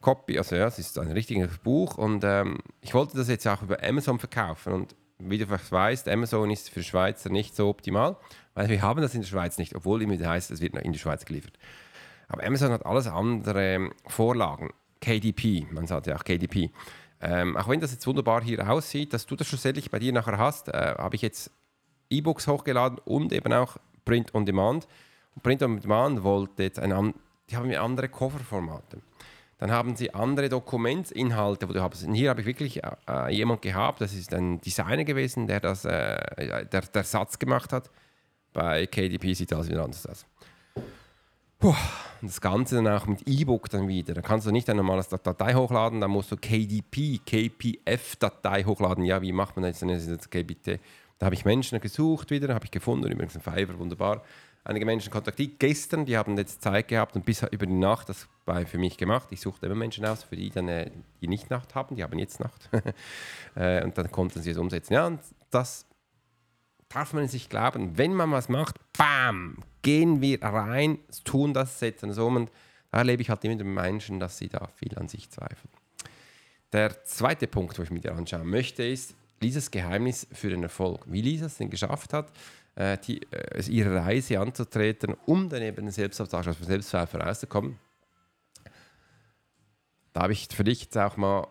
Copy, 0.01 0.37
also 0.37 0.57
ja, 0.57 0.67
es 0.67 0.79
ist 0.79 0.99
ein 0.99 1.11
richtiges 1.13 1.57
Buch 1.59 1.97
und 1.97 2.25
ähm, 2.25 2.57
ich 2.81 2.93
wollte 2.93 3.15
das 3.15 3.29
jetzt 3.29 3.47
auch 3.47 3.61
über 3.61 3.81
Amazon 3.81 4.19
verkaufen 4.19 4.73
und 4.73 4.95
wie 5.17 5.37
du 5.37 5.49
weißt, 5.49 6.09
Amazon 6.09 6.51
ist 6.51 6.69
für 6.69 6.83
Schweizer 6.83 7.29
nicht 7.29 7.55
so 7.55 7.69
optimal, 7.69 8.17
weil 8.53 8.67
wir 8.67 8.81
haben 8.81 9.01
das 9.01 9.15
in 9.15 9.21
der 9.21 9.27
Schweiz 9.27 9.57
nicht, 9.57 9.75
obwohl 9.75 10.01
immer 10.01 10.19
heißt, 10.19 10.51
es 10.51 10.59
wird 10.59 10.75
in 10.75 10.91
die 10.91 10.99
Schweiz 10.99 11.23
geliefert. 11.23 11.57
Aber 12.27 12.43
Amazon 12.43 12.71
hat 12.71 12.85
alles 12.85 13.07
andere 13.07 13.91
Vorlagen. 14.07 14.71
KDP, 14.99 15.67
man 15.71 15.87
sagt 15.87 16.07
ja 16.07 16.15
auch 16.15 16.23
KDP. 16.23 16.71
Ähm, 17.21 17.57
auch 17.57 17.67
wenn 17.67 17.79
das 17.79 17.91
jetzt 17.91 18.05
wunderbar 18.05 18.43
hier 18.43 18.69
aussieht, 18.69 19.13
dass 19.13 19.25
du 19.25 19.35
das 19.35 19.47
schlussendlich 19.47 19.89
bei 19.89 19.99
dir 19.99 20.13
nachher 20.13 20.37
hast, 20.37 20.69
äh, 20.69 20.95
habe 20.97 21.15
ich 21.15 21.21
jetzt 21.21 21.51
E-Books 22.09 22.47
hochgeladen 22.47 22.99
und 23.05 23.33
eben 23.33 23.51
auch 23.53 23.77
Print 24.05 24.33
on 24.35 24.45
Demand. 24.45 24.87
Und 25.35 25.43
Print 25.43 25.63
on 25.63 25.79
Demand 25.79 26.23
wollte 26.23 26.63
jetzt 26.63 26.79
ein, 26.79 27.13
die 27.49 27.57
haben 27.57 27.73
andere 27.73 28.09
Coverformate. 28.09 29.01
Dann 29.59 29.71
haben 29.71 29.95
sie 29.95 30.13
andere 30.13 30.49
Dokumentsinhalte, 30.49 31.67
wo 31.67 31.73
du 31.73 31.81
hast. 31.81 32.03
Und 32.03 32.13
hier 32.13 32.29
habe 32.29 32.41
ich 32.41 32.47
wirklich 32.47 32.83
äh, 32.83 32.91
äh 33.07 33.33
jemand 33.33 33.63
gehabt, 33.63 34.01
das 34.01 34.13
ist 34.13 34.31
ein 34.33 34.61
Designer 34.61 35.03
gewesen, 35.03 35.47
der 35.47 35.59
das, 35.59 35.85
äh, 35.85 36.67
der, 36.67 36.81
der 36.81 37.03
Satz 37.03 37.39
gemacht 37.39 37.73
hat. 37.73 37.89
Bei 38.53 38.85
KDP 38.85 39.33
sieht 39.33 39.51
alles 39.53 39.69
wieder 39.69 39.83
anders 39.83 40.05
aus. 40.05 40.25
Puh. 41.59 41.75
Und 42.21 42.31
das 42.31 42.41
Ganze 42.41 42.75
dann 42.75 42.87
auch 42.87 43.05
mit 43.05 43.27
E-Book 43.27 43.69
dann 43.69 43.87
wieder. 43.87 44.13
Da 44.13 44.21
kannst 44.21 44.47
du 44.47 44.51
nicht 44.51 44.69
ein 44.69 44.77
normales 44.77 45.07
Datei 45.09 45.53
hochladen, 45.53 46.01
da 46.01 46.07
musst 46.07 46.31
du 46.31 46.37
KDP, 46.37 47.19
KPF-Datei 47.19 48.63
hochladen. 48.63 49.03
Ja, 49.03 49.21
wie 49.21 49.31
macht 49.31 49.55
man 49.55 49.63
das? 49.63 49.79
Dann 49.79 49.89
ist. 49.89 50.09
Da 51.19 51.25
habe 51.25 51.35
ich 51.35 51.45
Menschen 51.45 51.79
gesucht 51.79 52.31
wieder, 52.31 52.53
habe 52.53 52.65
ich 52.65 52.71
gefunden, 52.71 53.11
übrigens 53.11 53.35
ein 53.35 53.41
Fiverr, 53.41 53.77
wunderbar. 53.79 54.23
Einige 54.63 54.85
Menschen 54.85 55.11
kontaktiert 55.11 55.59
gestern, 55.59 56.05
die 56.05 56.17
haben 56.17 56.37
jetzt 56.37 56.61
Zeit 56.61 56.89
gehabt 56.89 57.15
und 57.15 57.25
bis 57.25 57.41
über 57.43 57.65
die 57.65 57.73
Nacht 57.73 58.09
das 58.09 58.27
bei, 58.45 58.65
für 58.65 58.77
mich 58.77 58.97
gemacht. 58.97 59.29
Ich 59.31 59.39
suchte 59.39 59.65
immer 59.65 59.75
Menschen 59.75 60.05
aus, 60.05 60.23
für 60.23 60.35
die 60.35 60.49
dann 60.49 60.67
äh, 60.67 60.91
die 61.21 61.27
nicht 61.27 61.49
Nacht 61.49 61.73
haben, 61.73 61.95
die 61.95 62.03
haben 62.03 62.19
jetzt 62.19 62.41
Nacht. 62.41 62.69
äh, 63.55 63.83
und 63.83 63.97
dann 63.97 64.11
konnten 64.11 64.41
sie 64.41 64.51
es 64.51 64.57
umsetzen. 64.57 64.93
Ja, 64.93 65.07
und 65.07 65.21
das 65.51 65.85
darf 66.89 67.13
man 67.13 67.27
sich 67.29 67.47
glauben. 67.47 67.97
Wenn 67.97 68.13
man 68.13 68.31
was 68.31 68.49
macht, 68.49 68.75
bam, 68.97 69.57
gehen 69.87 70.19
wir 70.19 70.43
rein, 70.43 70.99
tun 71.23 71.53
das, 71.53 71.79
setzen 71.79 72.09
es 72.09 72.17
um. 72.17 72.35
Und 72.35 72.51
da 72.91 72.97
erlebe 72.97 73.21
ich 73.21 73.29
halt 73.29 73.41
immer 73.45 73.55
den 73.55 73.73
Menschen, 73.73 74.19
dass 74.19 74.37
sie 74.37 74.49
da 74.49 74.67
viel 74.75 74.97
an 74.97 75.07
sich 75.07 75.29
zweifeln. 75.29 75.69
Der 76.73 77.05
zweite 77.05 77.47
Punkt, 77.47 77.79
wo 77.79 77.83
ich 77.83 77.89
mir 77.89 78.01
dir 78.01 78.13
anschauen 78.13 78.49
möchte, 78.49 78.83
ist 78.83 79.15
Lisas 79.39 79.71
Geheimnis 79.71 80.27
für 80.33 80.49
den 80.49 80.63
Erfolg. 80.63 81.05
Wie 81.05 81.21
Lisa 81.21 81.45
es 81.45 81.55
denn 81.55 81.69
geschafft 81.69 82.11
hat, 82.11 82.33
äh, 82.75 82.97
die, 82.97 83.21
äh, 83.31 83.63
ihre 83.69 83.95
Reise 83.95 84.41
anzutreten, 84.41 85.15
um 85.25 85.47
dann 85.47 85.61
eben 85.61 85.89
Selbstsabotage, 85.89 86.49
also 86.49 86.65
Selbstzweifel 86.65 87.21
rauszukommen. 87.21 87.79
Da 90.11 90.23
habe 90.23 90.33
ich 90.33 90.49
für 90.51 90.65
dich 90.65 90.81
jetzt 90.81 90.97
auch 90.97 91.15
mal 91.15 91.47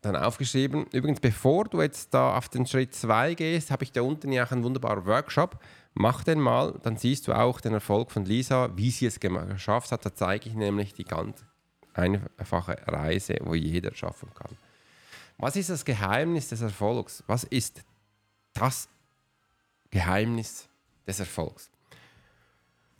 dann 0.00 0.16
aufgeschrieben. 0.16 0.86
Übrigens, 0.92 1.20
bevor 1.20 1.64
du 1.64 1.82
jetzt 1.82 2.14
da 2.14 2.38
auf 2.38 2.48
den 2.48 2.64
Schritt 2.64 2.94
2 2.94 3.34
gehst, 3.34 3.70
habe 3.70 3.84
ich 3.84 3.92
da 3.92 4.00
unten 4.00 4.32
ja 4.32 4.46
auch 4.46 4.52
einen 4.52 4.64
wunderbaren 4.64 5.04
Workshop. 5.04 5.58
Mach 5.98 6.24
den 6.24 6.40
mal, 6.40 6.78
dann 6.82 6.98
siehst 6.98 7.26
du 7.26 7.32
auch 7.32 7.58
den 7.58 7.72
Erfolg 7.72 8.10
von 8.10 8.26
Lisa, 8.26 8.68
wie 8.76 8.90
sie 8.90 9.06
es 9.06 9.18
geschafft 9.18 9.92
hat. 9.92 10.04
Da 10.04 10.14
zeige 10.14 10.46
ich 10.46 10.54
nämlich 10.54 10.92
die 10.92 11.04
ganz 11.04 11.42
einfache 11.94 12.76
Reise, 12.86 13.38
wo 13.40 13.54
jeder 13.54 13.94
schaffen 13.94 14.28
kann. 14.34 14.58
Was 15.38 15.56
ist 15.56 15.70
das 15.70 15.86
Geheimnis 15.86 16.50
des 16.50 16.60
Erfolgs? 16.60 17.24
Was 17.26 17.44
ist 17.44 17.82
das 18.52 18.90
Geheimnis 19.88 20.68
des 21.06 21.18
Erfolgs? 21.18 21.70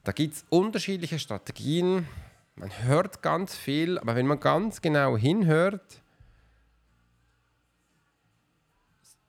Da 0.02 0.12
gibt 0.12 0.32
es 0.32 0.46
unterschiedliche 0.48 1.18
Strategien. 1.18 2.08
Man 2.54 2.70
hört 2.84 3.20
ganz 3.20 3.54
viel, 3.54 3.98
aber 3.98 4.16
wenn 4.16 4.26
man 4.26 4.40
ganz 4.40 4.80
genau 4.80 5.18
hinhört, 5.18 6.00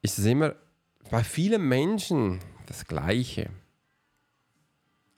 ist 0.02 0.20
es 0.20 0.26
immer 0.26 0.56
bei 1.12 1.22
vielen 1.22 1.68
Menschen 1.68 2.40
das 2.68 2.86
Gleiche. 2.86 3.50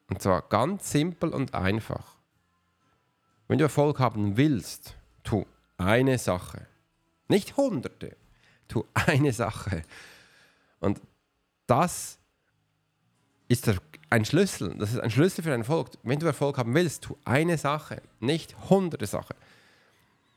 Und 0.08 0.22
zwar 0.22 0.41
ganz 0.44 0.89
simpel 0.91 1.29
und 1.29 1.53
einfach. 1.53 2.15
Wenn 3.48 3.58
du 3.58 3.65
Erfolg 3.65 4.00
haben 4.00 4.38
willst, 4.38 4.96
tu 5.24 5.46
eine 5.77 6.18
Sache. 6.18 6.68
Nicht 7.27 7.58
hunderte. 7.58 8.15
Tu 8.68 8.84
eine 8.94 9.34
Sache. 9.34 9.84
Und 10.79 11.01
das 11.68 12.20
ist 13.48 13.68
der, 13.68 13.77
ein 14.10 14.25
Schlüssel. 14.25 14.75
Das 14.77 14.94
ist 14.94 15.00
ein 15.00 15.12
Schlüssel 15.12 15.44
für 15.44 15.53
einen 15.53 15.62
Erfolg. 15.62 15.91
Wenn 16.03 16.20
du 16.20 16.25
Erfolg 16.25 16.58
haben 16.58 16.74
willst, 16.74 17.03
tu 17.03 17.18
eine 17.25 17.58
Sache. 17.58 18.01
Nicht 18.20 18.56
hunderte 18.70 19.06
Sachen. 19.06 19.36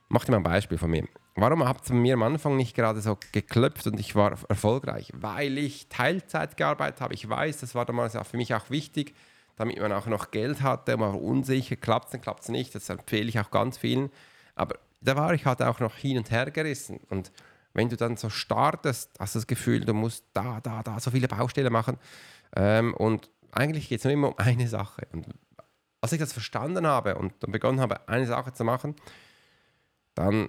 Mach 0.08 0.24
dir 0.24 0.32
mal 0.32 0.38
ein 0.38 0.42
Beispiel 0.42 0.78
von 0.78 0.90
mir. 0.90 1.06
Warum 1.34 1.66
hat 1.66 1.82
es 1.84 1.90
mir 1.90 2.14
am 2.14 2.22
Anfang 2.22 2.56
nicht 2.56 2.76
gerade 2.76 3.00
so 3.00 3.18
geklopft 3.32 3.86
und 3.86 3.98
ich 3.98 4.14
war 4.14 4.36
erfolgreich? 4.48 5.10
Weil 5.14 5.56
ich 5.56 5.88
Teilzeit 5.88 6.58
gearbeitet 6.58 7.00
habe. 7.00 7.14
Ich 7.14 7.26
weiß, 7.28 7.60
das 7.60 7.74
war 7.74 7.86
damals 7.86 8.16
auch 8.16 8.26
für 8.26 8.36
mich 8.36 8.54
auch 8.54 8.68
wichtig, 8.68 9.14
damit 9.56 9.80
man 9.80 9.92
auch 9.92 10.06
noch 10.06 10.30
Geld 10.30 10.60
hatte. 10.60 10.96
Man 10.96 11.14
war 11.14 11.22
unsicher, 11.22 11.76
klappt 11.76 12.12
es, 12.12 12.20
klappt 12.20 12.42
es 12.42 12.48
nicht. 12.50 12.74
Das 12.74 12.88
empfehle 12.90 13.28
ich 13.28 13.40
auch 13.40 13.50
ganz 13.50 13.78
vielen. 13.78 14.10
Aber 14.56 14.76
da 15.00 15.16
war 15.16 15.32
ich 15.32 15.46
halt 15.46 15.62
auch 15.62 15.80
noch 15.80 15.96
hin 15.96 16.18
und 16.18 16.30
her 16.30 16.50
gerissen. 16.50 17.00
Und 17.08 17.32
wenn 17.72 17.88
du 17.88 17.96
dann 17.96 18.18
so 18.18 18.28
startest, 18.28 19.10
hast 19.18 19.34
du 19.34 19.38
das 19.38 19.46
Gefühl, 19.46 19.84
du 19.86 19.94
musst 19.94 20.26
da, 20.34 20.60
da, 20.60 20.82
da 20.82 21.00
so 21.00 21.10
viele 21.10 21.28
Baustellen 21.28 21.72
machen. 21.72 21.96
Ähm, 22.54 22.92
und 22.94 23.30
eigentlich 23.52 23.88
geht 23.88 24.00
es 24.00 24.04
nur 24.04 24.12
immer 24.12 24.28
um 24.28 24.38
eine 24.38 24.68
Sache. 24.68 25.06
Und 25.12 25.28
als 26.02 26.12
ich 26.12 26.18
das 26.18 26.34
verstanden 26.34 26.86
habe 26.86 27.14
und 27.14 27.32
dann 27.40 27.52
begonnen 27.52 27.80
habe, 27.80 28.06
eine 28.06 28.26
Sache 28.26 28.52
zu 28.52 28.64
machen, 28.64 28.96
dann 30.14 30.48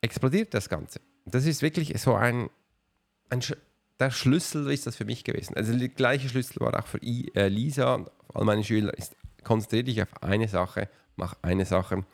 explodiert 0.00 0.54
das 0.54 0.68
Ganze. 0.68 1.00
Das 1.24 1.44
ist 1.44 1.62
wirklich 1.62 2.00
so 2.00 2.14
ein, 2.14 2.50
ein 3.30 3.42
der 4.00 4.10
Schlüssel 4.10 4.70
ist 4.70 4.86
das 4.86 4.96
für 4.96 5.04
mich 5.04 5.24
gewesen. 5.24 5.56
Also 5.56 5.76
der 5.76 5.88
gleiche 5.88 6.28
Schlüssel 6.28 6.60
war 6.60 6.78
auch 6.78 6.86
für 6.86 7.02
I, 7.02 7.30
äh, 7.34 7.48
Lisa 7.48 7.94
und 7.94 8.10
all 8.32 8.44
meine 8.44 8.62
Schüler. 8.62 8.96
Ist, 8.96 9.16
konzentriere 9.42 9.84
dich 9.84 10.02
auf 10.02 10.22
eine 10.22 10.48
Sache, 10.48 10.88
mach 11.16 11.34
eine 11.42 11.64
Sache. 11.64 12.04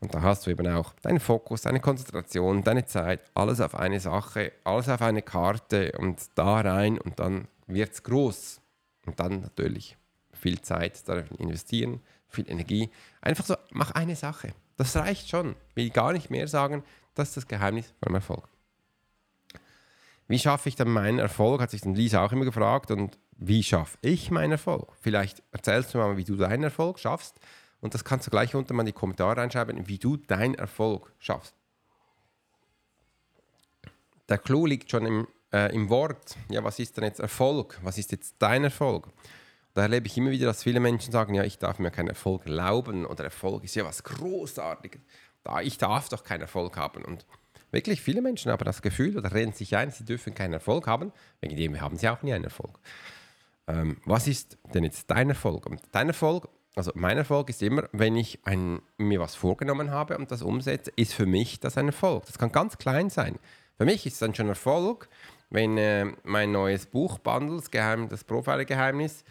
Und 0.00 0.14
da 0.14 0.22
hast 0.22 0.46
du 0.46 0.50
eben 0.50 0.66
auch 0.68 0.94
deinen 1.02 1.20
Fokus, 1.20 1.62
deine 1.62 1.80
Konzentration, 1.80 2.62
deine 2.62 2.84
Zeit, 2.86 3.20
alles 3.34 3.60
auf 3.60 3.74
eine 3.74 4.00
Sache, 4.00 4.52
alles 4.64 4.88
auf 4.88 5.00
eine 5.02 5.22
Karte 5.22 5.92
und 5.98 6.20
da 6.34 6.60
rein 6.60 6.98
und 6.98 7.18
dann 7.18 7.48
wird 7.66 7.92
es 7.92 8.02
groß. 8.02 8.60
Und 9.06 9.20
dann 9.20 9.40
natürlich 9.40 9.96
viel 10.32 10.60
Zeit 10.60 11.08
darin 11.08 11.36
investieren, 11.38 12.00
viel 12.28 12.50
Energie. 12.50 12.90
Einfach 13.20 13.46
so, 13.46 13.56
mach 13.70 13.92
eine 13.92 14.16
Sache. 14.16 14.52
Das 14.76 14.96
reicht 14.96 15.28
schon. 15.28 15.56
Will 15.74 15.90
gar 15.90 16.12
nicht 16.12 16.30
mehr 16.30 16.48
sagen. 16.48 16.84
Das 17.14 17.28
ist 17.28 17.36
das 17.38 17.46
Geheimnis 17.46 17.94
von 18.02 18.14
Erfolg. 18.14 18.48
Wie 20.28 20.38
schaffe 20.38 20.68
ich 20.68 20.76
dann 20.76 20.90
meinen 20.90 21.18
Erfolg? 21.18 21.60
Hat 21.60 21.70
sich 21.70 21.80
dann 21.80 21.94
Lisa 21.94 22.24
auch 22.24 22.32
immer 22.32 22.44
gefragt. 22.44 22.90
Und 22.90 23.18
wie 23.36 23.62
schaffe 23.62 23.96
ich 24.02 24.30
meinen 24.30 24.52
Erfolg? 24.52 24.92
Vielleicht 25.00 25.42
erzählst 25.52 25.94
du 25.94 25.98
mal, 25.98 26.16
wie 26.16 26.24
du 26.24 26.36
deinen 26.36 26.64
Erfolg 26.64 26.98
schaffst. 26.98 27.38
Und 27.80 27.94
das 27.94 28.04
kannst 28.04 28.26
du 28.26 28.30
gleich 28.30 28.54
unten 28.54 28.74
mal 28.74 28.82
in 28.82 28.86
die 28.86 28.92
Kommentare 28.92 29.36
reinschreiben, 29.36 29.86
wie 29.86 29.98
du 29.98 30.16
deinen 30.16 30.54
Erfolg 30.54 31.12
schaffst. 31.18 31.54
Der 34.28 34.38
Clou 34.38 34.66
liegt 34.66 34.90
schon 34.90 35.06
im, 35.06 35.28
äh, 35.52 35.72
im 35.72 35.88
Wort. 35.88 36.36
Ja, 36.48 36.64
was 36.64 36.78
ist 36.78 36.96
denn 36.96 37.04
jetzt 37.04 37.20
Erfolg? 37.20 37.78
Was 37.82 37.96
ist 37.96 38.10
jetzt 38.10 38.34
dein 38.38 38.64
Erfolg? 38.64 39.08
Da 39.76 39.82
erlebe 39.82 40.06
ich 40.06 40.16
immer 40.16 40.30
wieder, 40.30 40.46
dass 40.46 40.62
viele 40.62 40.80
Menschen 40.80 41.12
sagen, 41.12 41.34
ja, 41.34 41.44
ich 41.44 41.58
darf 41.58 41.78
mir 41.78 41.90
keinen 41.90 42.08
Erfolg 42.08 42.46
erlauben 42.46 43.04
oder 43.04 43.24
Erfolg 43.24 43.62
ist 43.62 43.74
ja 43.74 43.84
was 43.84 44.02
Großartiges. 44.04 45.02
Da, 45.44 45.60
ich 45.60 45.76
darf 45.76 46.08
doch 46.08 46.24
keinen 46.24 46.40
Erfolg 46.40 46.78
haben. 46.78 47.04
Und 47.04 47.26
wirklich 47.72 48.00
viele 48.00 48.22
Menschen 48.22 48.50
haben 48.50 48.64
das 48.64 48.80
Gefühl 48.80 49.18
oder 49.18 49.34
reden 49.34 49.52
sich 49.52 49.76
ein, 49.76 49.90
sie 49.90 50.06
dürfen 50.06 50.34
keinen 50.34 50.54
Erfolg 50.54 50.86
haben. 50.86 51.12
Wegen 51.42 51.56
dem 51.56 51.78
haben 51.78 51.98
sie 51.98 52.08
auch 52.08 52.22
nie 52.22 52.32
einen 52.32 52.44
Erfolg. 52.44 52.78
Ähm, 53.66 53.98
was 54.06 54.26
ist 54.28 54.56
denn 54.72 54.82
jetzt 54.82 55.10
dein 55.10 55.28
Erfolg? 55.28 55.66
Und 55.66 55.82
dein 55.92 56.08
Erfolg, 56.08 56.48
also 56.74 56.92
mein 56.94 57.18
Erfolg 57.18 57.50
ist 57.50 57.62
immer, 57.62 57.86
wenn 57.92 58.16
ich 58.16 58.38
ein, 58.46 58.80
mir 58.96 59.20
was 59.20 59.34
vorgenommen 59.34 59.90
habe 59.90 60.16
und 60.16 60.30
das 60.30 60.40
umsetze, 60.40 60.90
ist 60.96 61.12
für 61.12 61.26
mich 61.26 61.60
das 61.60 61.76
ein 61.76 61.88
Erfolg. 61.88 62.24
Das 62.24 62.38
kann 62.38 62.50
ganz 62.50 62.78
klein 62.78 63.10
sein. 63.10 63.38
Für 63.76 63.84
mich 63.84 64.06
ist 64.06 64.14
es 64.14 64.18
dann 64.20 64.34
schon 64.34 64.48
Erfolg, 64.48 65.10
wenn 65.50 65.76
äh, 65.76 66.06
mein 66.22 66.50
neues 66.50 66.86
Buch 66.86 67.18
Bundles, 67.18 67.70
Geheim, 67.70 68.08
das 68.08 68.24
Profiler-Geheimnis, 68.24 69.22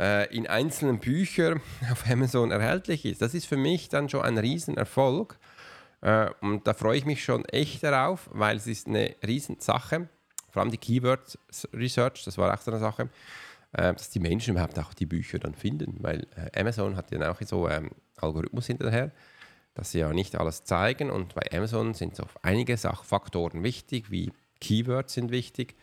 äh, 0.00 0.34
in 0.34 0.46
einzelnen 0.46 0.98
Büchern 0.98 1.60
auf 1.92 2.08
Amazon 2.08 2.50
erhältlich 2.50 3.04
ist. 3.04 3.20
Das 3.20 3.34
ist 3.34 3.46
für 3.46 3.56
mich 3.56 3.88
dann 3.88 4.08
schon 4.08 4.22
ein 4.22 4.38
Riesenerfolg. 4.38 5.38
Äh, 6.00 6.30
und 6.40 6.66
da 6.66 6.74
freue 6.74 6.96
ich 6.96 7.04
mich 7.04 7.22
schon 7.22 7.44
echt 7.44 7.82
darauf, 7.82 8.30
weil 8.32 8.56
es 8.56 8.66
ist 8.66 8.88
eine 8.88 9.14
Riesensache. 9.24 10.08
Vor 10.50 10.62
allem 10.62 10.70
die 10.70 10.78
Keyword 10.78 11.38
Research, 11.74 12.24
das 12.24 12.38
war 12.38 12.52
auch 12.52 12.60
so 12.60 12.70
eine 12.70 12.80
Sache, 12.80 13.10
äh, 13.72 13.92
dass 13.92 14.10
die 14.10 14.20
Menschen 14.20 14.52
überhaupt 14.52 14.78
auch 14.78 14.94
die 14.94 15.06
Bücher 15.06 15.38
dann 15.38 15.54
finden. 15.54 15.98
Weil 16.00 16.26
äh, 16.34 16.58
Amazon 16.58 16.96
hat 16.96 17.10
ja 17.12 17.30
auch 17.30 17.40
so 17.42 17.68
ähm, 17.68 17.90
Algorithmus 18.16 18.66
hinterher, 18.66 19.12
dass 19.74 19.92
sie 19.92 19.98
ja 19.98 20.12
nicht 20.12 20.36
alles 20.36 20.64
zeigen. 20.64 21.10
Und 21.10 21.34
bei 21.34 21.42
Amazon 21.52 21.92
sind 21.92 22.16
so 22.16 22.24
einige 22.42 22.76
Sachfaktoren 22.76 23.62
wichtig, 23.62 24.10
wie 24.10 24.32
Keywords 24.60 25.12
sind 25.12 25.30
wichtig. 25.30 25.76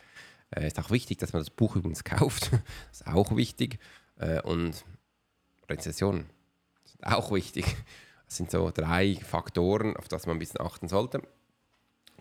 Äh, 0.49 0.67
ist 0.67 0.79
auch 0.79 0.89
wichtig, 0.89 1.19
dass 1.19 1.33
man 1.33 1.41
das 1.41 1.49
Buch 1.51 1.75
übrigens 1.75 2.03
kauft. 2.03 2.51
das 2.51 2.61
ist 3.01 3.07
auch 3.07 3.35
wichtig. 3.35 3.79
Äh, 4.19 4.41
und 4.41 4.85
Rezessionen 5.69 6.29
sind 6.85 7.05
auch 7.05 7.31
wichtig. 7.31 7.65
Das 8.25 8.37
sind 8.37 8.51
so 8.51 8.71
drei 8.71 9.15
Faktoren, 9.15 9.95
auf 9.95 10.07
das 10.07 10.25
man 10.25 10.35
ein 10.35 10.39
bisschen 10.39 10.59
achten 10.59 10.87
sollte, 10.87 11.21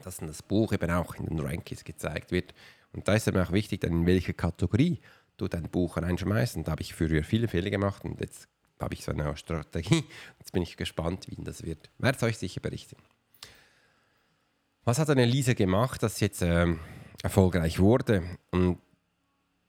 dass 0.02 0.18
das 0.18 0.42
Buch 0.42 0.72
eben 0.72 0.90
auch 0.90 1.14
in 1.16 1.26
den 1.26 1.40
Rankings 1.40 1.84
gezeigt 1.84 2.30
wird. 2.30 2.54
Und 2.92 3.08
da 3.08 3.14
ist 3.14 3.26
eben 3.26 3.40
auch 3.40 3.52
wichtig, 3.52 3.80
dann 3.80 3.92
in 3.92 4.06
welche 4.06 4.32
Kategorie 4.32 5.00
du 5.36 5.48
dein 5.48 5.68
Buch 5.68 5.96
reinschmeißt. 5.96 6.56
Und 6.56 6.68
da 6.68 6.72
habe 6.72 6.82
ich 6.82 6.94
früher 6.94 7.24
viele 7.24 7.48
Fehler 7.48 7.70
gemacht 7.70 8.04
und 8.04 8.20
jetzt 8.20 8.48
habe 8.80 8.94
ich 8.94 9.04
so 9.04 9.12
eine 9.12 9.36
Strategie. 9.36 10.04
Jetzt 10.38 10.52
bin 10.52 10.62
ich 10.62 10.76
gespannt, 10.76 11.26
wie 11.28 11.42
das 11.42 11.62
wird. 11.62 11.90
Werde 11.98 12.16
es 12.16 12.22
euch 12.22 12.36
sicher 12.36 12.60
berichten. 12.60 12.96
Was 14.84 14.98
hat 14.98 15.08
eine 15.08 15.24
Lisa 15.24 15.54
gemacht, 15.54 16.02
dass 16.02 16.16
sie 16.16 16.26
jetzt 16.26 16.42
ähm, 16.42 16.78
erfolgreich 17.22 17.80
wurde? 17.80 18.22
Und 18.50 18.78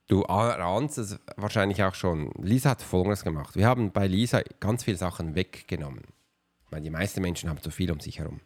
du 0.08 0.24
ahnst 0.24 0.98
es 0.98 1.18
wahrscheinlich 1.36 1.82
auch 1.84 1.94
schon. 1.94 2.32
Lisa 2.38 2.70
hat 2.70 2.82
Folgendes 2.82 3.22
gemacht. 3.22 3.54
Wir 3.54 3.66
haben 3.66 3.92
bei 3.92 4.06
Lisa 4.06 4.42
ganz 4.60 4.84
viele 4.84 4.96
Sachen 4.96 5.34
weggenommen. 5.34 6.04
Weil 6.70 6.82
die 6.82 6.90
meisten 6.90 7.22
Menschen 7.22 7.48
haben 7.48 7.62
zu 7.62 7.70
viel 7.70 7.90
um 7.90 8.00
sich 8.00 8.18
herum. 8.18 8.40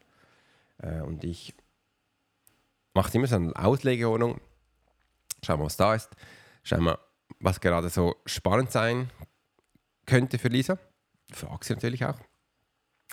Äh, 0.78 1.00
und 1.00 1.24
ich 1.24 1.54
mache 2.94 3.16
immer 3.16 3.26
so 3.26 3.36
eine 3.36 3.56
Auslegeordnung. 3.56 4.40
Schauen 5.44 5.60
wir, 5.60 5.64
was 5.64 5.76
da 5.76 5.94
ist. 5.94 6.10
Schauen 6.62 6.84
wir, 6.84 6.98
was 7.40 7.60
gerade 7.60 7.88
so 7.88 8.16
spannend 8.26 8.70
sein 8.70 9.10
könnte 10.06 10.38
für 10.38 10.48
Lisa. 10.48 10.78
Frag 11.32 11.64
sie 11.64 11.74
natürlich 11.74 12.04
auch, 12.04 12.18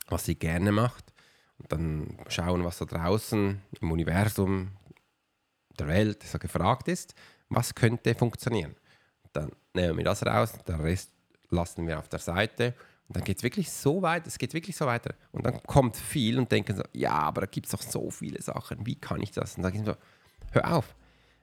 was 0.07 0.25
sie 0.25 0.35
gerne 0.35 0.71
macht. 0.71 1.13
Und 1.57 1.71
dann 1.71 2.17
schauen, 2.27 2.63
was 2.63 2.77
da 2.77 2.85
draußen 2.85 3.61
im 3.81 3.91
Universum, 3.91 4.71
der 5.77 5.87
Welt 5.87 6.23
so 6.23 6.37
gefragt 6.39 6.87
ist. 6.87 7.15
Was 7.49 7.73
könnte 7.73 8.15
funktionieren? 8.15 8.75
Dann 9.33 9.51
nehmen 9.73 9.97
wir 9.97 10.05
das 10.05 10.25
raus, 10.25 10.53
den 10.67 10.79
Rest 10.79 11.11
lassen 11.49 11.87
wir 11.87 11.99
auf 11.99 12.09
der 12.09 12.19
Seite. 12.19 12.75
Und 13.07 13.17
dann 13.17 13.23
geht 13.23 13.37
es 13.37 13.43
wirklich 13.43 13.71
so 13.71 14.01
weit, 14.03 14.27
es 14.27 14.37
geht 14.37 14.53
wirklich 14.53 14.75
so 14.75 14.85
weiter. 14.85 15.15
Und 15.31 15.45
dann 15.45 15.61
kommt 15.63 15.97
viel 15.97 16.37
und 16.37 16.51
denken 16.51 16.75
so, 16.75 16.83
ja, 16.93 17.13
aber 17.13 17.41
da 17.41 17.47
gibt 17.47 17.65
es 17.65 17.71
doch 17.71 17.81
so 17.81 18.11
viele 18.11 18.41
Sachen, 18.41 18.85
wie 18.85 18.95
kann 18.95 19.21
ich 19.21 19.31
das? 19.31 19.57
Und 19.57 19.63
dann 19.63 19.73
ich 19.73 19.83
so, 19.83 19.95
hör 20.51 20.75
auf, 20.75 20.95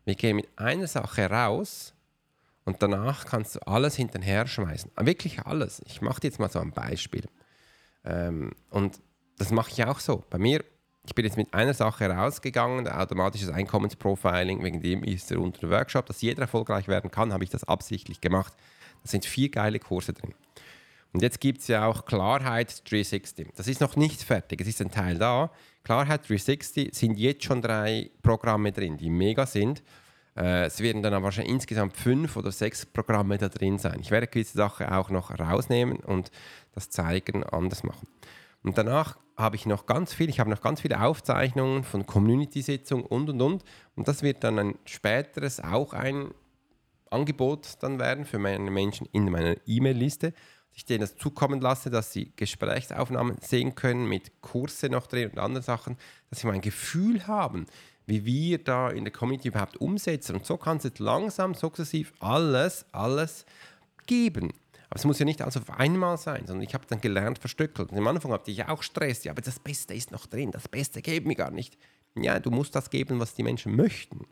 wir 0.05 0.15
gehen 0.15 0.37
mit 0.37 0.49
einer 0.57 0.87
Sache 0.87 1.29
raus 1.29 1.93
und 2.65 2.83
danach 2.83 3.25
kannst 3.27 3.57
du 3.57 3.67
alles 3.67 3.97
hinterher 3.97 4.47
schmeißen. 4.47 4.93
Wirklich 5.01 5.41
alles. 5.41 5.83
Ich 5.87 6.01
mache 6.01 6.21
dir 6.21 6.29
jetzt 6.29 6.39
mal 6.39 6.51
so 6.51 6.61
ein 6.61 6.71
Beispiel. 6.71 7.25
Ähm, 8.05 8.53
und 8.71 9.01
das 9.39 9.51
mache 9.51 9.71
ich 9.73 9.85
auch 9.85 9.99
so. 9.99 10.25
Bei 10.31 10.39
mir, 10.39 10.65
ich 11.07 11.15
bin 11.15 11.25
jetzt 11.25 11.37
mit 11.37 11.55
einer 11.55 11.75
Sache 11.75 12.11
rausgegangen, 12.11 12.89
automatisches 12.89 13.49
Einkommensprofiling, 13.51 14.63
wegen 14.63 14.81
dem 14.81 15.05
ist 15.05 15.31
er 15.31 15.41
unter 15.41 15.61
dem 15.61 15.71
Workshop, 15.71 16.07
dass 16.07 16.21
jeder 16.21 16.43
erfolgreich 16.43 16.89
werden 16.89 17.11
kann, 17.11 17.33
habe 17.33 17.45
ich 17.45 17.51
das 17.51 17.65
absichtlich 17.65 18.21
gemacht. 18.21 18.53
Da 19.03 19.11
sind 19.11 19.25
vier 19.25 19.51
geile 19.51 19.79
Kurse 19.79 20.13
drin. 20.13 20.35
Und 21.13 21.23
jetzt 21.23 21.41
gibt 21.41 21.61
es 21.61 21.69
ja 21.69 21.87
auch 21.87 22.05
Klarheit 22.05 22.83
360. 22.91 23.49
Das 23.57 23.69
ist 23.69 23.81
noch 23.81 23.97
nicht 23.97 24.23
fertig, 24.23 24.61
es 24.61 24.69
ist 24.69 24.83
ein 24.83 24.91
Teil 24.91 25.17
da. 25.17 25.51
Klarheit 25.85 26.29
360 26.29 26.95
sind 26.95 27.19
jetzt 27.19 27.45
schon 27.45 27.63
drei 27.63 28.11
Programme 28.23 28.73
drin, 28.73 28.97
die 28.97 29.09
mega 29.09 29.47
sind. 29.47 29.83
Äh, 30.37 30.67
es 30.67 30.81
werden 30.81 31.03
dann 31.03 31.15
aber 31.15 31.25
wahrscheinlich 31.27 31.55
insgesamt 31.55 31.97
fünf 31.97 32.37
oder 32.37 32.53
sechs 32.53 32.85
Programme 32.85 33.39
da 33.39 33.49
drin 33.49 33.79
sein. 33.79 34.01
Ich 34.01 34.11
werde 34.11 34.27
gewisse 34.27 34.59
Sachen 34.59 34.87
auch 34.87 35.09
noch 35.09 35.31
rausnehmen 35.39 35.99
und 35.99 36.31
das 36.75 36.91
zeigen, 36.91 37.45
anders 37.45 37.83
machen. 37.85 38.09
Und 38.67 38.77
danach 38.77 39.17
habe 39.37 39.55
ich 39.55 39.65
noch 39.65 39.87
ganz 39.87 40.13
viel, 40.13 40.29
ich 40.29 40.41
habe 40.41 40.51
noch 40.51 40.61
ganz 40.61 40.81
viele 40.81 41.01
Aufzeichnungen 41.01 41.85
von 41.85 42.05
Community-Sitzungen 42.05 43.07
und 43.07 43.31
und 43.31 43.41
und. 43.41 43.65
Und 43.95 44.09
das 44.09 44.23
wird 44.23 44.43
dann 44.43 44.59
ein 44.59 44.75
späteres 44.85 45.61
auch 45.61 45.93
ein 45.93 46.35
Angebot 47.09 47.75
dann 47.81 48.01
werden 48.01 48.25
für 48.25 48.41
meine 48.41 48.69
Menschen 48.73 49.09
in 49.13 49.31
meiner 49.31 49.55
E-Mail-Liste. 49.67 50.33
Ich 50.73 50.85
denen 50.85 51.03
das 51.03 51.17
zukommen 51.17 51.61
lasse, 51.61 51.91
dass 51.91 52.13
sie 52.13 52.33
Gesprächsaufnahmen 52.35 53.37
sehen 53.41 53.77
können 53.77 54.09
mit 54.09 54.43
Kurse 54.43 54.89
noch 54.89 55.07
drin 55.07 55.31
und 55.31 55.39
anderen 55.39 55.63
Sachen, 55.63 55.97
dass 56.29 56.41
sie 56.41 56.49
mal 56.49 56.55
ein 56.55 56.61
Gefühl 56.61 57.25
haben, 57.29 57.67
wie 58.07 58.25
wir 58.25 58.63
da 58.63 58.91
in 58.91 59.05
der 59.05 59.13
Community 59.13 59.49
überhaupt 59.49 59.77
umsetzen. 59.77 60.35
Und 60.35 60.45
so 60.45 60.57
kann 60.57 60.79
es 60.79 60.83
jetzt 60.85 60.99
langsam, 60.99 61.55
sukzessiv 61.55 62.13
alles, 62.19 62.85
alles 62.91 63.47
geben. 64.07 64.53
Aber 64.89 64.99
es 64.99 65.05
muss 65.05 65.19
ja 65.19 65.25
nicht 65.25 65.43
alles 65.43 65.57
auf 65.57 65.71
einmal 65.71 66.17
sein, 66.17 66.47
sondern 66.47 66.63
ich 66.67 66.75
habe 66.75 66.87
dann 66.89 67.01
gelernt, 67.01 67.39
verstückelt. 67.39 67.91
Und 67.91 67.99
am 67.99 68.07
Anfang 68.07 68.33
hatte 68.33 68.51
ich 68.51 68.65
auch 68.67 68.83
Stress, 68.83 69.25
ja, 69.25 69.33
aber 69.33 69.43
das 69.43 69.59
Beste 69.59 69.95
ist 69.95 70.13
noch 70.13 70.27
drin, 70.27 70.53
das 70.53 70.69
Beste 70.69 71.03
geben 71.03 71.29
mir 71.29 71.35
gar 71.35 71.51
nicht. 71.51 71.77
Ja, 72.15 72.39
du 72.39 72.51
musst 72.51 72.75
das 72.75 72.91
geben, 72.91 73.19
was 73.19 73.35
die 73.35 73.43
Menschen 73.43 73.75
möchten. 73.75 74.27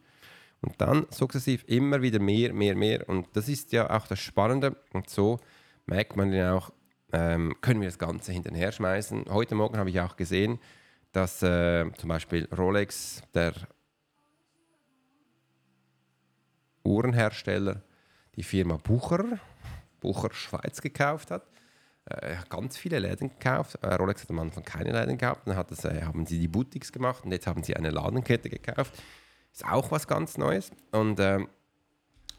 Und 0.61 0.81
dann 0.81 1.07
sukzessiv 1.11 1.65
immer 1.67 2.01
wieder 2.01 2.21
mehr, 2.21 2.55
mehr, 2.55 2.75
mehr. 2.75 3.09
Und 3.09 3.29
das 3.35 3.49
ist 3.49 3.73
ja 3.73 3.91
auch 3.91 4.07
das 4.07 4.21
Spannende. 4.21 4.77
Und 4.93 5.11
so 5.11 5.39
merkt 5.87 6.17
man 6.17 6.33
ja 6.33 6.55
auch, 6.55 6.73
ähm, 7.13 7.55
können 7.61 7.81
wir 7.81 7.89
das 7.89 7.99
Ganze 7.99 8.33
hinterher 8.33 8.73
schmeißen. 8.73 9.27
Heute 9.29 9.55
Morgen 9.55 9.77
habe 9.77 9.91
ich 9.91 10.01
auch 10.01 10.17
gesehen, 10.17 10.59
dass 11.13 11.43
äh, 11.43 11.85
zum 11.99 12.09
Beispiel 12.09 12.49
Rolex, 12.57 13.23
der 13.35 13.53
Uhrenhersteller, 16.83 17.83
die 18.37 18.43
Firma 18.43 18.79
Bucher, 18.79 19.39
Bucher 20.05 20.29
Schweiz 20.33 20.83
gekauft 20.83 21.31
hat. 21.31 21.47
Äh, 22.05 22.37
ganz 22.51 22.77
viele 22.77 22.99
Läden 22.99 23.31
gekauft. 23.31 23.79
Äh, 23.81 23.95
Rolex 23.95 24.23
hat 24.23 24.31
am 24.31 24.39
Anfang 24.39 24.63
keine 24.63 24.93
Läden 24.93 25.17
gehabt. 25.17 25.49
Dann 25.49 25.57
hat 25.57 25.71
das, 25.71 25.87
äh, 25.87 26.03
haben 26.03 26.27
sie 26.27 26.39
die 26.39 26.49
Boutiques 26.49 26.93
gemacht 26.93 27.25
und 27.25 27.33
jetzt 27.33 27.47
haben 27.47 27.63
sie 27.63 27.75
eine 27.75 27.89
Ladenkette 27.89 28.51
gekauft. 28.51 28.93
Ist 29.51 29.65
auch 29.65 29.91
was 29.91 30.07
ganz 30.07 30.37
Neues. 30.37 30.71
Und 30.93 31.19
ähm, 31.21 31.49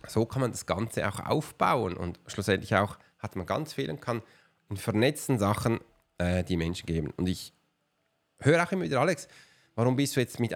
so 0.08 0.28
kann 0.28 0.41
man 0.41 0.51
das 0.51 0.67
Ganze 0.67 1.08
auch 1.08 1.19
aufbauen 1.19 1.97
und 1.97 2.19
schlussendlich 2.28 2.75
auch 2.75 2.97
hat 3.17 3.36
man 3.36 3.47
ganz 3.47 3.73
viel 3.73 3.89
und 3.89 4.01
kann 4.01 4.21
in 4.69 4.78
vernetzten 4.78 5.39
Sachen 5.39 5.80
äh, 6.19 6.43
die 6.43 6.58
Menschen 6.58 6.86
geben. 6.86 7.12
Und 7.17 7.28
ich 7.28 7.51
höre 8.39 8.63
auch 8.63 8.71
immer 8.71 8.84
wieder, 8.84 9.01
Alex, 9.01 9.28
warum 9.73 9.95
bist 9.95 10.15
du 10.15 10.19
jetzt 10.19 10.39
mit 10.39 10.51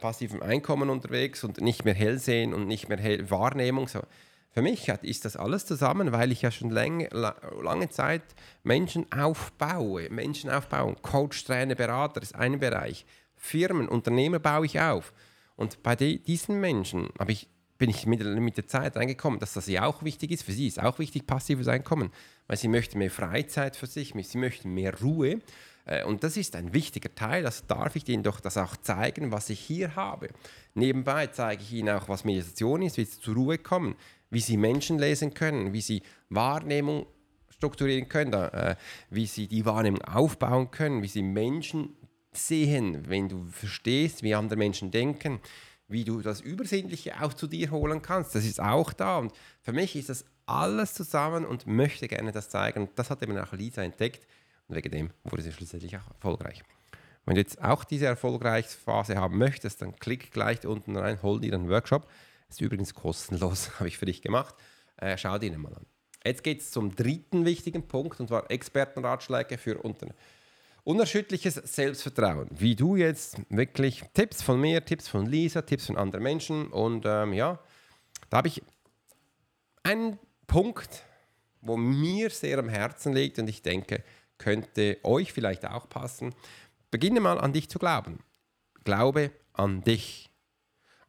passivem 0.00 0.40
Einkommen 0.40 0.88
unterwegs 0.88 1.42
und 1.42 1.60
nicht 1.60 1.84
mehr 1.84 1.94
Hellsehen 1.94 2.54
und 2.54 2.68
nicht 2.68 2.88
mehr 2.88 2.98
Hell 2.98 3.28
Wahrnehmung? 3.28 3.88
So. 3.88 4.02
Für 4.52 4.60
mich 4.60 4.90
hat, 4.90 5.02
ist 5.02 5.24
das 5.24 5.36
alles 5.36 5.64
zusammen, 5.64 6.12
weil 6.12 6.30
ich 6.30 6.42
ja 6.42 6.50
schon 6.50 6.68
lang, 6.68 7.08
la, 7.10 7.34
lange 7.62 7.88
Zeit 7.88 8.22
Menschen 8.62 9.10
aufbaue. 9.10 10.10
Menschen 10.10 10.50
aufbauen. 10.50 10.96
Coach, 11.00 11.44
Trainer, 11.44 11.74
Berater 11.74 12.20
ist 12.20 12.34
ein 12.34 12.60
Bereich. 12.60 13.06
Firmen, 13.34 13.88
Unternehmer 13.88 14.38
baue 14.38 14.66
ich 14.66 14.78
auf. 14.78 15.14
Und 15.56 15.82
bei 15.82 15.96
die, 15.96 16.22
diesen 16.22 16.60
Menschen 16.60 17.08
ich, 17.28 17.48
bin 17.78 17.88
ich 17.88 18.06
mit, 18.06 18.22
mit 18.22 18.56
der 18.58 18.66
Zeit 18.66 18.96
reingekommen, 18.96 19.40
dass 19.40 19.54
das 19.54 19.66
ja 19.68 19.86
auch 19.86 20.02
wichtig 20.02 20.30
ist. 20.30 20.42
Für 20.42 20.52
sie 20.52 20.66
ist 20.66 20.80
auch 20.80 20.98
wichtig, 20.98 21.26
passives 21.26 21.66
Einkommen, 21.66 22.10
weil 22.46 22.58
sie 22.58 22.68
möchten 22.68 22.98
mehr 22.98 23.10
Freizeit 23.10 23.74
für 23.74 23.86
sich, 23.86 24.12
sie 24.22 24.38
möchten 24.38 24.74
mehr 24.74 25.00
Ruhe. 25.00 25.40
Äh, 25.86 26.04
und 26.04 26.24
das 26.24 26.36
ist 26.36 26.56
ein 26.56 26.74
wichtiger 26.74 27.14
Teil, 27.14 27.46
also 27.46 27.64
darf 27.66 27.96
ich 27.96 28.08
Ihnen 28.08 28.22
doch 28.22 28.40
das 28.40 28.56
auch 28.56 28.76
zeigen, 28.76 29.32
was 29.32 29.50
ich 29.50 29.60
hier 29.60 29.96
habe. 29.96 30.28
Nebenbei 30.74 31.28
zeige 31.28 31.62
ich 31.62 31.72
Ihnen 31.72 31.90
auch, 31.96 32.08
was 32.08 32.24
Meditation 32.24 32.82
ist, 32.82 32.98
wie 32.98 33.04
Sie 33.04 33.20
zur 33.20 33.34
Ruhe 33.34 33.58
kommen, 33.58 33.96
wie 34.32 34.40
Sie 34.40 34.56
Menschen 34.56 34.98
lesen 34.98 35.34
können, 35.34 35.74
wie 35.74 35.82
Sie 35.82 36.02
Wahrnehmung 36.30 37.06
strukturieren 37.50 38.08
können, 38.08 38.32
äh, 38.32 38.76
wie 39.10 39.26
Sie 39.26 39.46
die 39.46 39.66
Wahrnehmung 39.66 40.00
aufbauen 40.02 40.70
können, 40.70 41.02
wie 41.02 41.08
Sie 41.08 41.22
Menschen 41.22 41.94
sehen, 42.32 43.10
wenn 43.10 43.28
du 43.28 43.44
verstehst, 43.50 44.22
wie 44.22 44.34
andere 44.34 44.56
Menschen 44.58 44.90
denken, 44.90 45.38
wie 45.86 46.04
du 46.04 46.22
das 46.22 46.40
Übersinnliche 46.40 47.22
auch 47.22 47.34
zu 47.34 47.46
dir 47.46 47.70
holen 47.70 48.00
kannst. 48.00 48.34
Das 48.34 48.46
ist 48.46 48.58
auch 48.58 48.94
da. 48.94 49.18
Und 49.18 49.32
für 49.60 49.74
mich 49.74 49.94
ist 49.96 50.08
das 50.08 50.24
alles 50.46 50.94
zusammen 50.94 51.44
und 51.44 51.66
möchte 51.66 52.08
gerne 52.08 52.32
das 52.32 52.48
zeigen. 52.48 52.88
Das 52.94 53.10
hat 53.10 53.22
eben 53.22 53.36
auch 53.36 53.52
Lisa 53.52 53.82
entdeckt. 53.82 54.26
Und 54.66 54.76
wegen 54.76 54.90
dem 54.90 55.10
wurde 55.24 55.42
sie 55.42 55.52
schlussendlich 55.52 55.94
auch 55.98 56.08
erfolgreich. 56.08 56.62
Wenn 57.26 57.34
du 57.34 57.42
jetzt 57.42 57.62
auch 57.62 57.84
diese 57.84 58.06
Erfolgreichsphase 58.06 59.16
haben 59.16 59.36
möchtest, 59.36 59.82
dann 59.82 59.94
klick 59.96 60.32
gleich 60.32 60.66
unten 60.66 60.96
rein, 60.96 61.20
hol 61.22 61.38
dir 61.38 61.52
einen 61.52 61.68
Workshop. 61.68 62.08
Ist 62.52 62.60
übrigens 62.60 62.92
kostenlos, 62.92 63.70
habe 63.78 63.88
ich 63.88 63.96
für 63.96 64.04
dich 64.04 64.20
gemacht. 64.20 64.54
Äh, 64.98 65.16
schau 65.16 65.38
dir 65.38 65.56
mal 65.56 65.74
an. 65.74 65.86
Jetzt 66.22 66.44
geht 66.44 66.60
es 66.60 66.70
zum 66.70 66.94
dritten 66.94 67.46
wichtigen 67.46 67.88
Punkt, 67.88 68.20
und 68.20 68.28
zwar 68.28 68.50
Expertenratschläge 68.50 69.56
für 69.56 69.78
Unternehmen. 69.78 70.18
Unerschütterliches 70.84 71.54
Selbstvertrauen. 71.54 72.48
Wie 72.50 72.76
du 72.76 72.96
jetzt 72.96 73.38
wirklich 73.48 74.02
Tipps 74.12 74.42
von 74.42 74.60
mir, 74.60 74.84
Tipps 74.84 75.08
von 75.08 75.24
Lisa, 75.24 75.62
Tipps 75.62 75.86
von 75.86 75.96
anderen 75.96 76.22
Menschen. 76.22 76.66
Und 76.66 77.04
ähm, 77.06 77.32
ja, 77.32 77.58
da 78.28 78.36
habe 78.36 78.48
ich 78.48 78.62
einen 79.82 80.18
Punkt, 80.46 81.04
wo 81.62 81.78
mir 81.78 82.28
sehr 82.28 82.58
am 82.58 82.68
Herzen 82.68 83.14
liegt 83.14 83.38
und 83.38 83.48
ich 83.48 83.62
denke, 83.62 84.04
könnte 84.36 84.98
euch 85.04 85.32
vielleicht 85.32 85.64
auch 85.64 85.88
passen. 85.88 86.34
Beginne 86.90 87.20
mal 87.20 87.38
an 87.38 87.54
dich 87.54 87.70
zu 87.70 87.78
glauben. 87.78 88.18
Glaube 88.84 89.30
an 89.54 89.82
dich. 89.84 90.31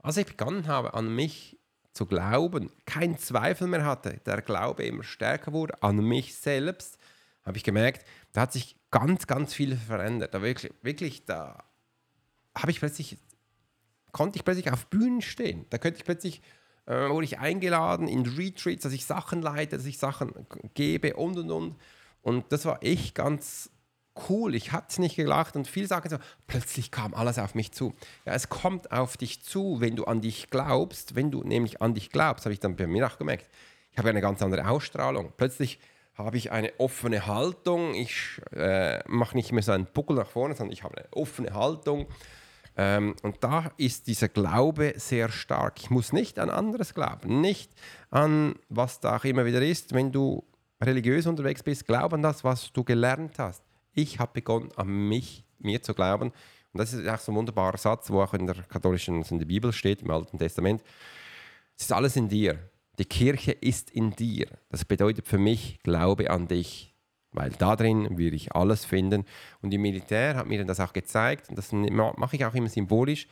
Als 0.03 0.17
ich 0.17 0.25
begonnen 0.25 0.67
habe, 0.67 0.93
an 0.93 1.15
mich 1.15 1.57
zu 1.93 2.05
glauben, 2.05 2.69
keinen 2.85 3.17
Zweifel 3.17 3.67
mehr 3.67 3.85
hatte, 3.85 4.19
der 4.25 4.41
Glaube 4.41 4.83
immer 4.83 5.03
stärker 5.03 5.53
wurde, 5.53 5.81
an 5.81 5.97
mich 6.05 6.35
selbst, 6.35 6.97
habe 7.45 7.57
ich 7.57 7.63
gemerkt, 7.63 8.05
da 8.33 8.41
hat 8.41 8.53
sich 8.53 8.75
ganz, 8.91 9.27
ganz 9.27 9.53
viel 9.53 9.77
verändert. 9.77 10.33
Da 10.33 10.41
wirklich, 10.41 10.73
wirklich, 10.81 11.25
da 11.25 11.63
habe 12.55 12.71
ich 12.71 12.79
plötzlich, 12.79 13.17
konnte 14.11 14.37
ich 14.37 14.45
plötzlich 14.45 14.71
auf 14.71 14.87
Bühnen 14.87 15.21
stehen. 15.21 15.65
Da 15.69 15.77
könnte 15.77 15.99
ich 15.99 16.05
plötzlich, 16.05 16.41
äh, 16.85 17.09
wurde 17.09 17.25
ich 17.25 17.39
eingeladen 17.39 18.07
in 18.07 18.25
Retreats, 18.25 18.83
dass 18.83 18.93
ich 18.93 19.05
Sachen 19.05 19.41
leite, 19.41 19.77
dass 19.77 19.85
ich 19.85 19.97
Sachen 19.97 20.33
gebe 20.73 21.15
und 21.15 21.37
und 21.37 21.49
und. 21.49 21.75
Und 22.21 22.51
das 22.51 22.65
war 22.65 22.83
echt 22.83 23.15
ganz 23.15 23.69
cool. 24.29 24.55
Ich 24.55 24.71
hatte 24.71 24.87
es 24.89 24.99
nicht 24.99 25.15
gelacht 25.15 25.55
und 25.55 25.67
viele 25.67 25.87
sagen 25.87 26.09
so, 26.09 26.17
plötzlich 26.47 26.91
kam 26.91 27.13
alles 27.13 27.39
auf 27.39 27.55
mich 27.55 27.71
zu. 27.71 27.93
Ja, 28.25 28.33
es 28.33 28.49
kommt 28.49 28.91
auf 28.91 29.17
dich 29.17 29.43
zu, 29.43 29.79
wenn 29.79 29.95
du 29.95 30.05
an 30.05 30.21
dich 30.21 30.49
glaubst. 30.49 31.15
Wenn 31.15 31.31
du 31.31 31.43
nämlich 31.43 31.81
an 31.81 31.93
dich 31.93 32.09
glaubst, 32.09 32.45
habe 32.45 32.53
ich 32.53 32.59
dann 32.59 32.75
bei 32.75 32.87
mir 32.87 33.07
auch 33.07 33.17
gemerkt, 33.17 33.49
ich 33.91 33.97
habe 33.97 34.09
eine 34.09 34.21
ganz 34.21 34.41
andere 34.41 34.67
Ausstrahlung. 34.67 35.33
Plötzlich 35.37 35.79
habe 36.15 36.37
ich 36.37 36.51
eine 36.51 36.71
offene 36.79 37.25
Haltung. 37.27 37.95
Ich 37.95 38.41
äh, 38.51 38.99
mache 39.07 39.35
nicht 39.35 39.51
mehr 39.51 39.63
so 39.63 39.71
einen 39.71 39.85
Buckel 39.85 40.15
nach 40.15 40.29
vorne, 40.29 40.55
sondern 40.55 40.73
ich 40.73 40.83
habe 40.83 40.97
eine 40.97 41.07
offene 41.13 41.53
Haltung. 41.53 42.07
Ähm, 42.75 43.15
und 43.21 43.43
da 43.43 43.71
ist 43.77 44.07
dieser 44.07 44.29
Glaube 44.29 44.93
sehr 44.97 45.29
stark. 45.29 45.79
Ich 45.79 45.89
muss 45.89 46.11
nicht 46.11 46.39
an 46.39 46.49
anderes 46.49 46.93
glauben, 46.93 47.41
nicht 47.41 47.71
an 48.09 48.55
was 48.69 48.99
da 48.99 49.17
auch 49.17 49.23
immer 49.25 49.45
wieder 49.45 49.61
ist. 49.61 49.93
Wenn 49.93 50.11
du 50.11 50.43
religiös 50.81 51.27
unterwegs 51.27 51.63
bist, 51.63 51.85
glaub 51.85 52.13
an 52.13 52.21
das, 52.21 52.43
was 52.43 52.71
du 52.73 52.83
gelernt 52.83 53.37
hast. 53.37 53.63
Ich 53.93 54.19
habe 54.19 54.31
begonnen, 54.33 54.69
an 54.75 54.87
mich, 55.09 55.43
mir 55.59 55.81
zu 55.81 55.93
glauben. 55.93 56.31
Und 56.73 56.79
das 56.79 56.93
ist 56.93 57.07
auch 57.07 57.19
so 57.19 57.31
ein 57.31 57.35
wunderbarer 57.35 57.77
Satz, 57.77 58.09
wo 58.09 58.21
auch 58.21 58.33
in 58.33 58.47
der 58.47 58.55
katholischen, 58.55 59.21
in 59.23 59.39
der 59.39 59.45
Bibel 59.45 59.71
steht, 59.71 60.01
im 60.01 60.09
Alten 60.09 60.37
Testament. 60.37 60.83
Es 61.77 61.83
ist 61.83 61.91
alles 61.91 62.15
in 62.15 62.29
dir. 62.29 62.57
Die 62.99 63.05
Kirche 63.05 63.51
ist 63.51 63.91
in 63.91 64.11
dir. 64.11 64.47
Das 64.69 64.85
bedeutet 64.85 65.27
für 65.27 65.37
mich, 65.37 65.79
glaube 65.83 66.29
an 66.29 66.47
dich, 66.47 66.93
weil 67.31 67.51
da 67.51 67.75
drin 67.75 68.17
will 68.17 68.33
ich 68.33 68.55
alles 68.55 68.85
finden. 68.85 69.25
Und 69.61 69.73
im 69.73 69.81
Militär 69.81 70.35
hat 70.35 70.47
mir 70.47 70.63
das 70.65 70.79
auch 70.79 70.93
gezeigt, 70.93 71.49
und 71.49 71.57
das 71.57 71.71
mache 71.71 72.35
ich 72.35 72.45
auch 72.45 72.53
immer 72.53 72.69
symbolisch. 72.69 73.27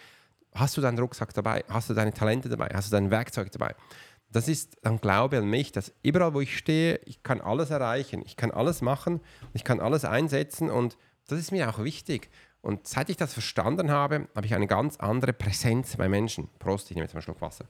Hast 0.54 0.76
du 0.78 0.82
deinen 0.82 1.00
Rucksack 1.00 1.34
dabei? 1.34 1.64
Hast 1.70 1.90
du 1.90 1.94
deine 1.94 2.14
Talente 2.14 2.50
dabei? 2.50 2.70
Hast 2.74 2.92
du 2.92 2.96
dein 2.96 3.10
Werkzeug 3.10 3.52
dabei? 3.52 3.74
Das 4.32 4.48
ist 4.48 4.78
dann 4.82 5.02
Glaube 5.02 5.38
an 5.38 5.48
mich, 5.48 5.72
dass 5.72 5.94
überall, 6.04 6.34
wo 6.34 6.42
ich 6.42 6.58
stehe, 6.58 7.00
ich 7.06 7.22
kann 7.22 7.42
alles 7.42 7.70
erreichen, 7.70 8.24
ich 8.26 8.38
kann 8.38 8.52
alles 8.52 8.82
machen, 8.82 9.20
ich 9.54 9.64
kann 9.64 9.80
alles 9.80 10.06
einsetzen 10.06 10.70
und 10.70 10.98
das 11.28 11.40
ist 11.40 11.52
mir 11.52 11.70
auch 11.70 11.84
wichtig. 11.84 12.30
Und 12.62 12.88
seit 12.88 13.10
ich 13.10 13.18
das 13.18 13.34
verstanden 13.34 13.92
habe, 13.92 14.28
habe 14.36 14.46
ich 14.46 14.54
eine 14.54 14.68
ganz 14.68 14.98
andere 14.98 15.34
Präsenz 15.34 15.98
bei 15.98 16.08
Menschen. 16.08 16.50
Prost, 16.60 16.90
ich 16.92 16.96
nehme 16.96 17.06
jetzt 17.06 17.14
mal 17.14 17.18
einen 17.20 17.24
Schluck 17.24 17.42
Wasser. 17.42 17.66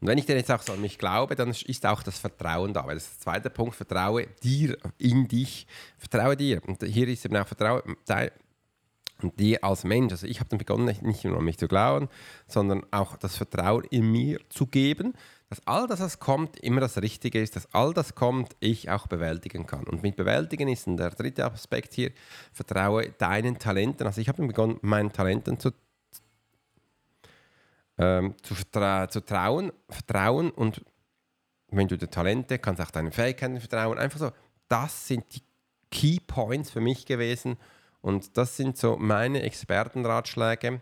Und 0.00 0.06
wenn 0.06 0.18
ich 0.18 0.26
denn 0.26 0.36
jetzt 0.36 0.50
auch 0.50 0.62
so 0.62 0.74
an 0.74 0.80
mich 0.80 0.98
glaube, 0.98 1.34
dann 1.34 1.50
ist 1.50 1.86
auch 1.86 2.02
das 2.02 2.18
Vertrauen 2.18 2.72
da. 2.72 2.86
Weil 2.86 2.94
das 2.94 3.04
ist 3.04 3.16
der 3.16 3.32
zweite 3.32 3.50
Punkt, 3.50 3.74
vertraue 3.74 4.26
dir 4.42 4.76
in 4.98 5.26
dich, 5.26 5.66
vertraue 5.96 6.36
dir. 6.36 6.62
Und 6.66 6.82
hier 6.84 7.08
ist 7.08 7.24
eben 7.24 7.36
auch 7.36 7.48
Vertrauen 7.48 7.96
dir 9.22 9.64
als 9.64 9.84
Mensch. 9.84 10.12
Also 10.12 10.26
ich 10.26 10.40
habe 10.40 10.48
dann 10.48 10.58
begonnen, 10.58 10.96
nicht 11.02 11.24
nur 11.24 11.38
an 11.38 11.44
mich 11.44 11.58
zu 11.58 11.68
glauben, 11.68 12.08
sondern 12.46 12.84
auch 12.90 13.16
das 13.16 13.36
Vertrauen 13.36 13.84
in 13.90 14.10
mir 14.10 14.40
zu 14.48 14.66
geben, 14.66 15.14
dass 15.48 15.66
all 15.66 15.86
das, 15.86 16.00
was 16.00 16.18
kommt, 16.18 16.58
immer 16.60 16.80
das 16.80 16.98
Richtige 16.98 17.40
ist, 17.40 17.56
dass 17.56 17.72
all 17.74 17.94
das 17.94 18.14
kommt, 18.14 18.54
ich 18.60 18.90
auch 18.90 19.06
bewältigen 19.06 19.66
kann. 19.66 19.84
Und 19.84 20.02
mit 20.02 20.16
bewältigen 20.16 20.68
ist 20.68 20.86
der 20.86 21.10
dritte 21.10 21.44
Aspekt 21.50 21.94
hier, 21.94 22.12
vertraue 22.52 23.10
deinen 23.10 23.58
Talenten. 23.58 24.06
Also 24.06 24.20
ich 24.20 24.28
habe 24.28 24.46
begonnen, 24.46 24.78
meinen 24.82 25.12
Talenten 25.12 25.58
zu 25.58 25.72
ähm, 28.00 28.34
zu, 28.42 28.54
vertra 28.54 29.08
zu 29.08 29.20
trauen, 29.24 29.72
vertrauen 29.88 30.50
und 30.50 30.84
wenn 31.70 31.88
du 31.88 31.98
die 31.98 32.06
Talente, 32.06 32.58
kannst 32.58 32.80
auch 32.80 32.92
deinen 32.92 33.10
Fähigkeiten 33.10 33.58
vertrauen. 33.58 33.98
Einfach 33.98 34.20
so, 34.20 34.30
das 34.68 35.08
sind 35.08 35.24
die 35.34 35.42
Key 35.90 36.18
Points 36.24 36.70
für 36.70 36.80
mich 36.80 37.06
gewesen 37.06 37.56
und 38.00 38.36
das 38.36 38.56
sind 38.56 38.76
so 38.76 38.96
meine 38.96 39.42
Expertenratschläge, 39.42 40.80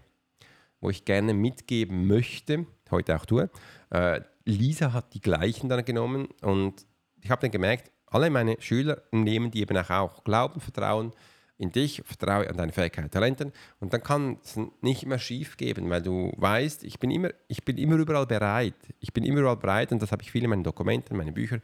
wo 0.81 0.90
ich 0.90 1.05
gerne 1.05 1.35
mitgeben 1.35 2.07
möchte, 2.07 2.66
heute 2.90 3.16
auch 3.16 3.26
tue. 3.26 3.50
Äh, 3.90 4.20
Lisa 4.44 4.92
hat 4.92 5.14
die 5.14 5.20
gleichen 5.20 5.68
dann 5.68 5.85
genommen 5.85 6.29
und 6.42 6.87
ich 7.20 7.31
habe 7.31 7.40
dann 7.40 7.50
gemerkt, 7.50 7.90
alle 8.07 8.31
meine 8.31 8.61
Schüler 8.61 9.02
nehmen 9.11 9.50
die 9.50 9.61
eben 9.61 9.76
auch, 9.76 10.22
Glauben, 10.24 10.61
Vertrauen, 10.61 11.12
in 11.59 11.72
dich, 11.72 12.02
vertraue 12.05 12.48
an 12.48 12.57
deine 12.57 12.72
Fähigkeiten, 12.72 13.11
Talenten 13.11 13.52
und 13.81 13.92
dann 13.92 14.02
kann 14.02 14.38
es 14.42 14.59
nicht 14.83 15.07
mehr 15.07 15.18
schief 15.18 15.57
geben, 15.57 15.88
weil 15.88 16.02
du 16.02 16.33
weißt, 16.37 16.85
ich 16.85 16.98
bin 16.98 17.11
immer, 17.11 17.31
ich 17.48 17.64
bin 17.64 17.79
immer 17.79 17.96
überall 17.96 18.26
bereit. 18.26 18.74
Ich 19.00 19.12
bin 19.12 19.24
immer 19.24 19.40
überall 19.40 19.57
bereit 19.57 19.92
und 19.92 20.02
das 20.02 20.12
habe 20.12 20.22
ich 20.22 20.31
viel 20.31 20.44
in 20.44 20.50
meinen 20.50 20.64
Dokumenten, 20.64 21.12
in 21.12 21.16
meinen 21.16 21.35
Büchern 21.35 21.62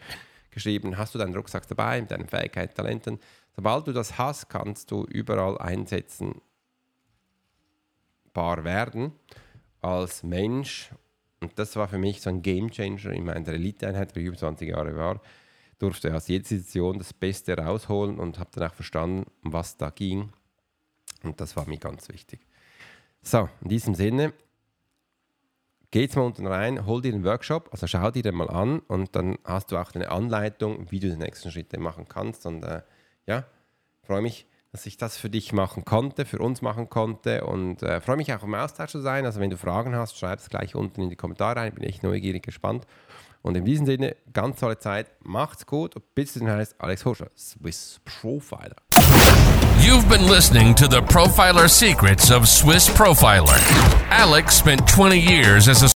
geschrieben. 0.50 0.96
Hast 0.96 1.14
du 1.14 1.18
deinen 1.18 1.34
Rucksack 1.34 1.68
dabei 1.68 2.00
mit 2.00 2.10
deinen 2.10 2.28
Fähigkeiten, 2.28 2.74
Talenten? 2.74 3.18
Sobald 3.54 3.86
du 3.86 3.92
das 3.92 4.18
hast, 4.18 4.48
kannst 4.48 4.90
du 4.90 5.04
überall 5.04 5.58
einsetzen, 5.58 6.40
bar 8.32 8.64
werden 8.64 9.12
als 9.80 10.22
Mensch. 10.22 10.90
Und 11.40 11.58
das 11.58 11.76
war 11.76 11.88
für 11.88 11.98
mich 11.98 12.22
so 12.22 12.30
ein 12.30 12.42
Game 12.42 12.70
Changer 12.70 13.12
in 13.12 13.24
meiner 13.24 13.48
Elite-Einheit, 13.48 14.14
wo 14.14 14.20
ich 14.20 14.26
über 14.26 14.36
20 14.36 14.68
Jahre 14.68 14.96
war 14.96 15.20
durfte 15.82 16.14
aus 16.14 16.28
jeder 16.28 16.44
Situation 16.44 16.98
das 16.98 17.12
Beste 17.12 17.56
rausholen 17.58 18.20
und 18.20 18.38
habe 18.38 18.50
dann 18.54 18.70
auch 18.70 18.74
verstanden, 18.74 19.28
was 19.42 19.76
da 19.76 19.90
ging. 19.90 20.32
Und 21.24 21.40
das 21.40 21.56
war 21.56 21.68
mir 21.68 21.78
ganz 21.78 22.08
wichtig. 22.08 22.46
So, 23.20 23.48
in 23.62 23.68
diesem 23.68 23.96
Sinne, 23.96 24.32
geht's 25.90 26.14
mal 26.14 26.22
unten 26.22 26.46
rein, 26.46 26.86
hol 26.86 27.02
dir 27.02 27.10
den 27.10 27.24
Workshop, 27.24 27.68
also 27.72 27.88
schau 27.88 28.12
dir 28.12 28.22
den 28.22 28.36
mal 28.36 28.48
an 28.48 28.78
und 28.78 29.16
dann 29.16 29.38
hast 29.44 29.72
du 29.72 29.76
auch 29.76 29.92
eine 29.94 30.10
Anleitung, 30.10 30.88
wie 30.90 31.00
du 31.00 31.10
die 31.10 31.16
nächsten 31.16 31.50
Schritte 31.50 31.80
machen 31.80 32.08
kannst. 32.08 32.46
Und 32.46 32.62
äh, 32.62 32.82
ja, 33.26 33.44
freue 34.04 34.22
mich, 34.22 34.46
dass 34.72 34.86
ich 34.86 34.96
das 34.96 35.18
für 35.18 35.28
dich 35.28 35.52
machen 35.52 35.84
konnte, 35.84 36.24
für 36.24 36.38
uns 36.38 36.62
machen 36.62 36.88
konnte 36.88 37.44
und 37.44 37.82
äh, 37.82 38.00
freue 38.00 38.16
mich 38.16 38.32
auch 38.32 38.42
im 38.42 38.54
Austausch 38.54 38.90
zu 38.90 39.00
sein. 39.00 39.26
Also 39.26 39.38
wenn 39.38 39.50
du 39.50 39.58
Fragen 39.58 39.94
hast, 39.94 40.18
schreib 40.18 40.38
es 40.38 40.48
gleich 40.48 40.74
unten 40.74 41.02
in 41.02 41.10
die 41.10 41.16
Kommentare 41.16 41.60
rein, 41.60 41.74
bin 41.74 41.84
echt 41.84 42.02
neugierig 42.02 42.42
gespannt. 42.42 42.86
Und 43.42 43.56
in 43.56 43.64
diesem 43.64 43.86
Sinne, 43.86 44.16
ganz 44.32 44.60
tolle 44.60 44.78
Zeit, 44.78 45.08
macht's 45.20 45.66
gut 45.66 45.96
und 45.96 46.14
bis 46.14 46.34
zum 46.34 46.48
heißt 46.48 46.76
Alex 46.78 47.04
Hoscher, 47.04 47.28
Swiss 47.36 48.00
Profiler. 48.04 48.76
You've 49.80 50.08
been 50.08 50.28
listening 50.28 50.76
to 50.76 50.86
the 50.86 51.00
Profiler 51.00 51.68
Secrets 51.68 52.30
of 52.30 52.46
Swiss 52.46 52.88
Profiler. 52.88 53.58
Alex 54.10 54.56
spent 54.56 54.86
20 54.88 55.18
years 55.18 55.68
as 55.68 55.82
a 55.82 55.88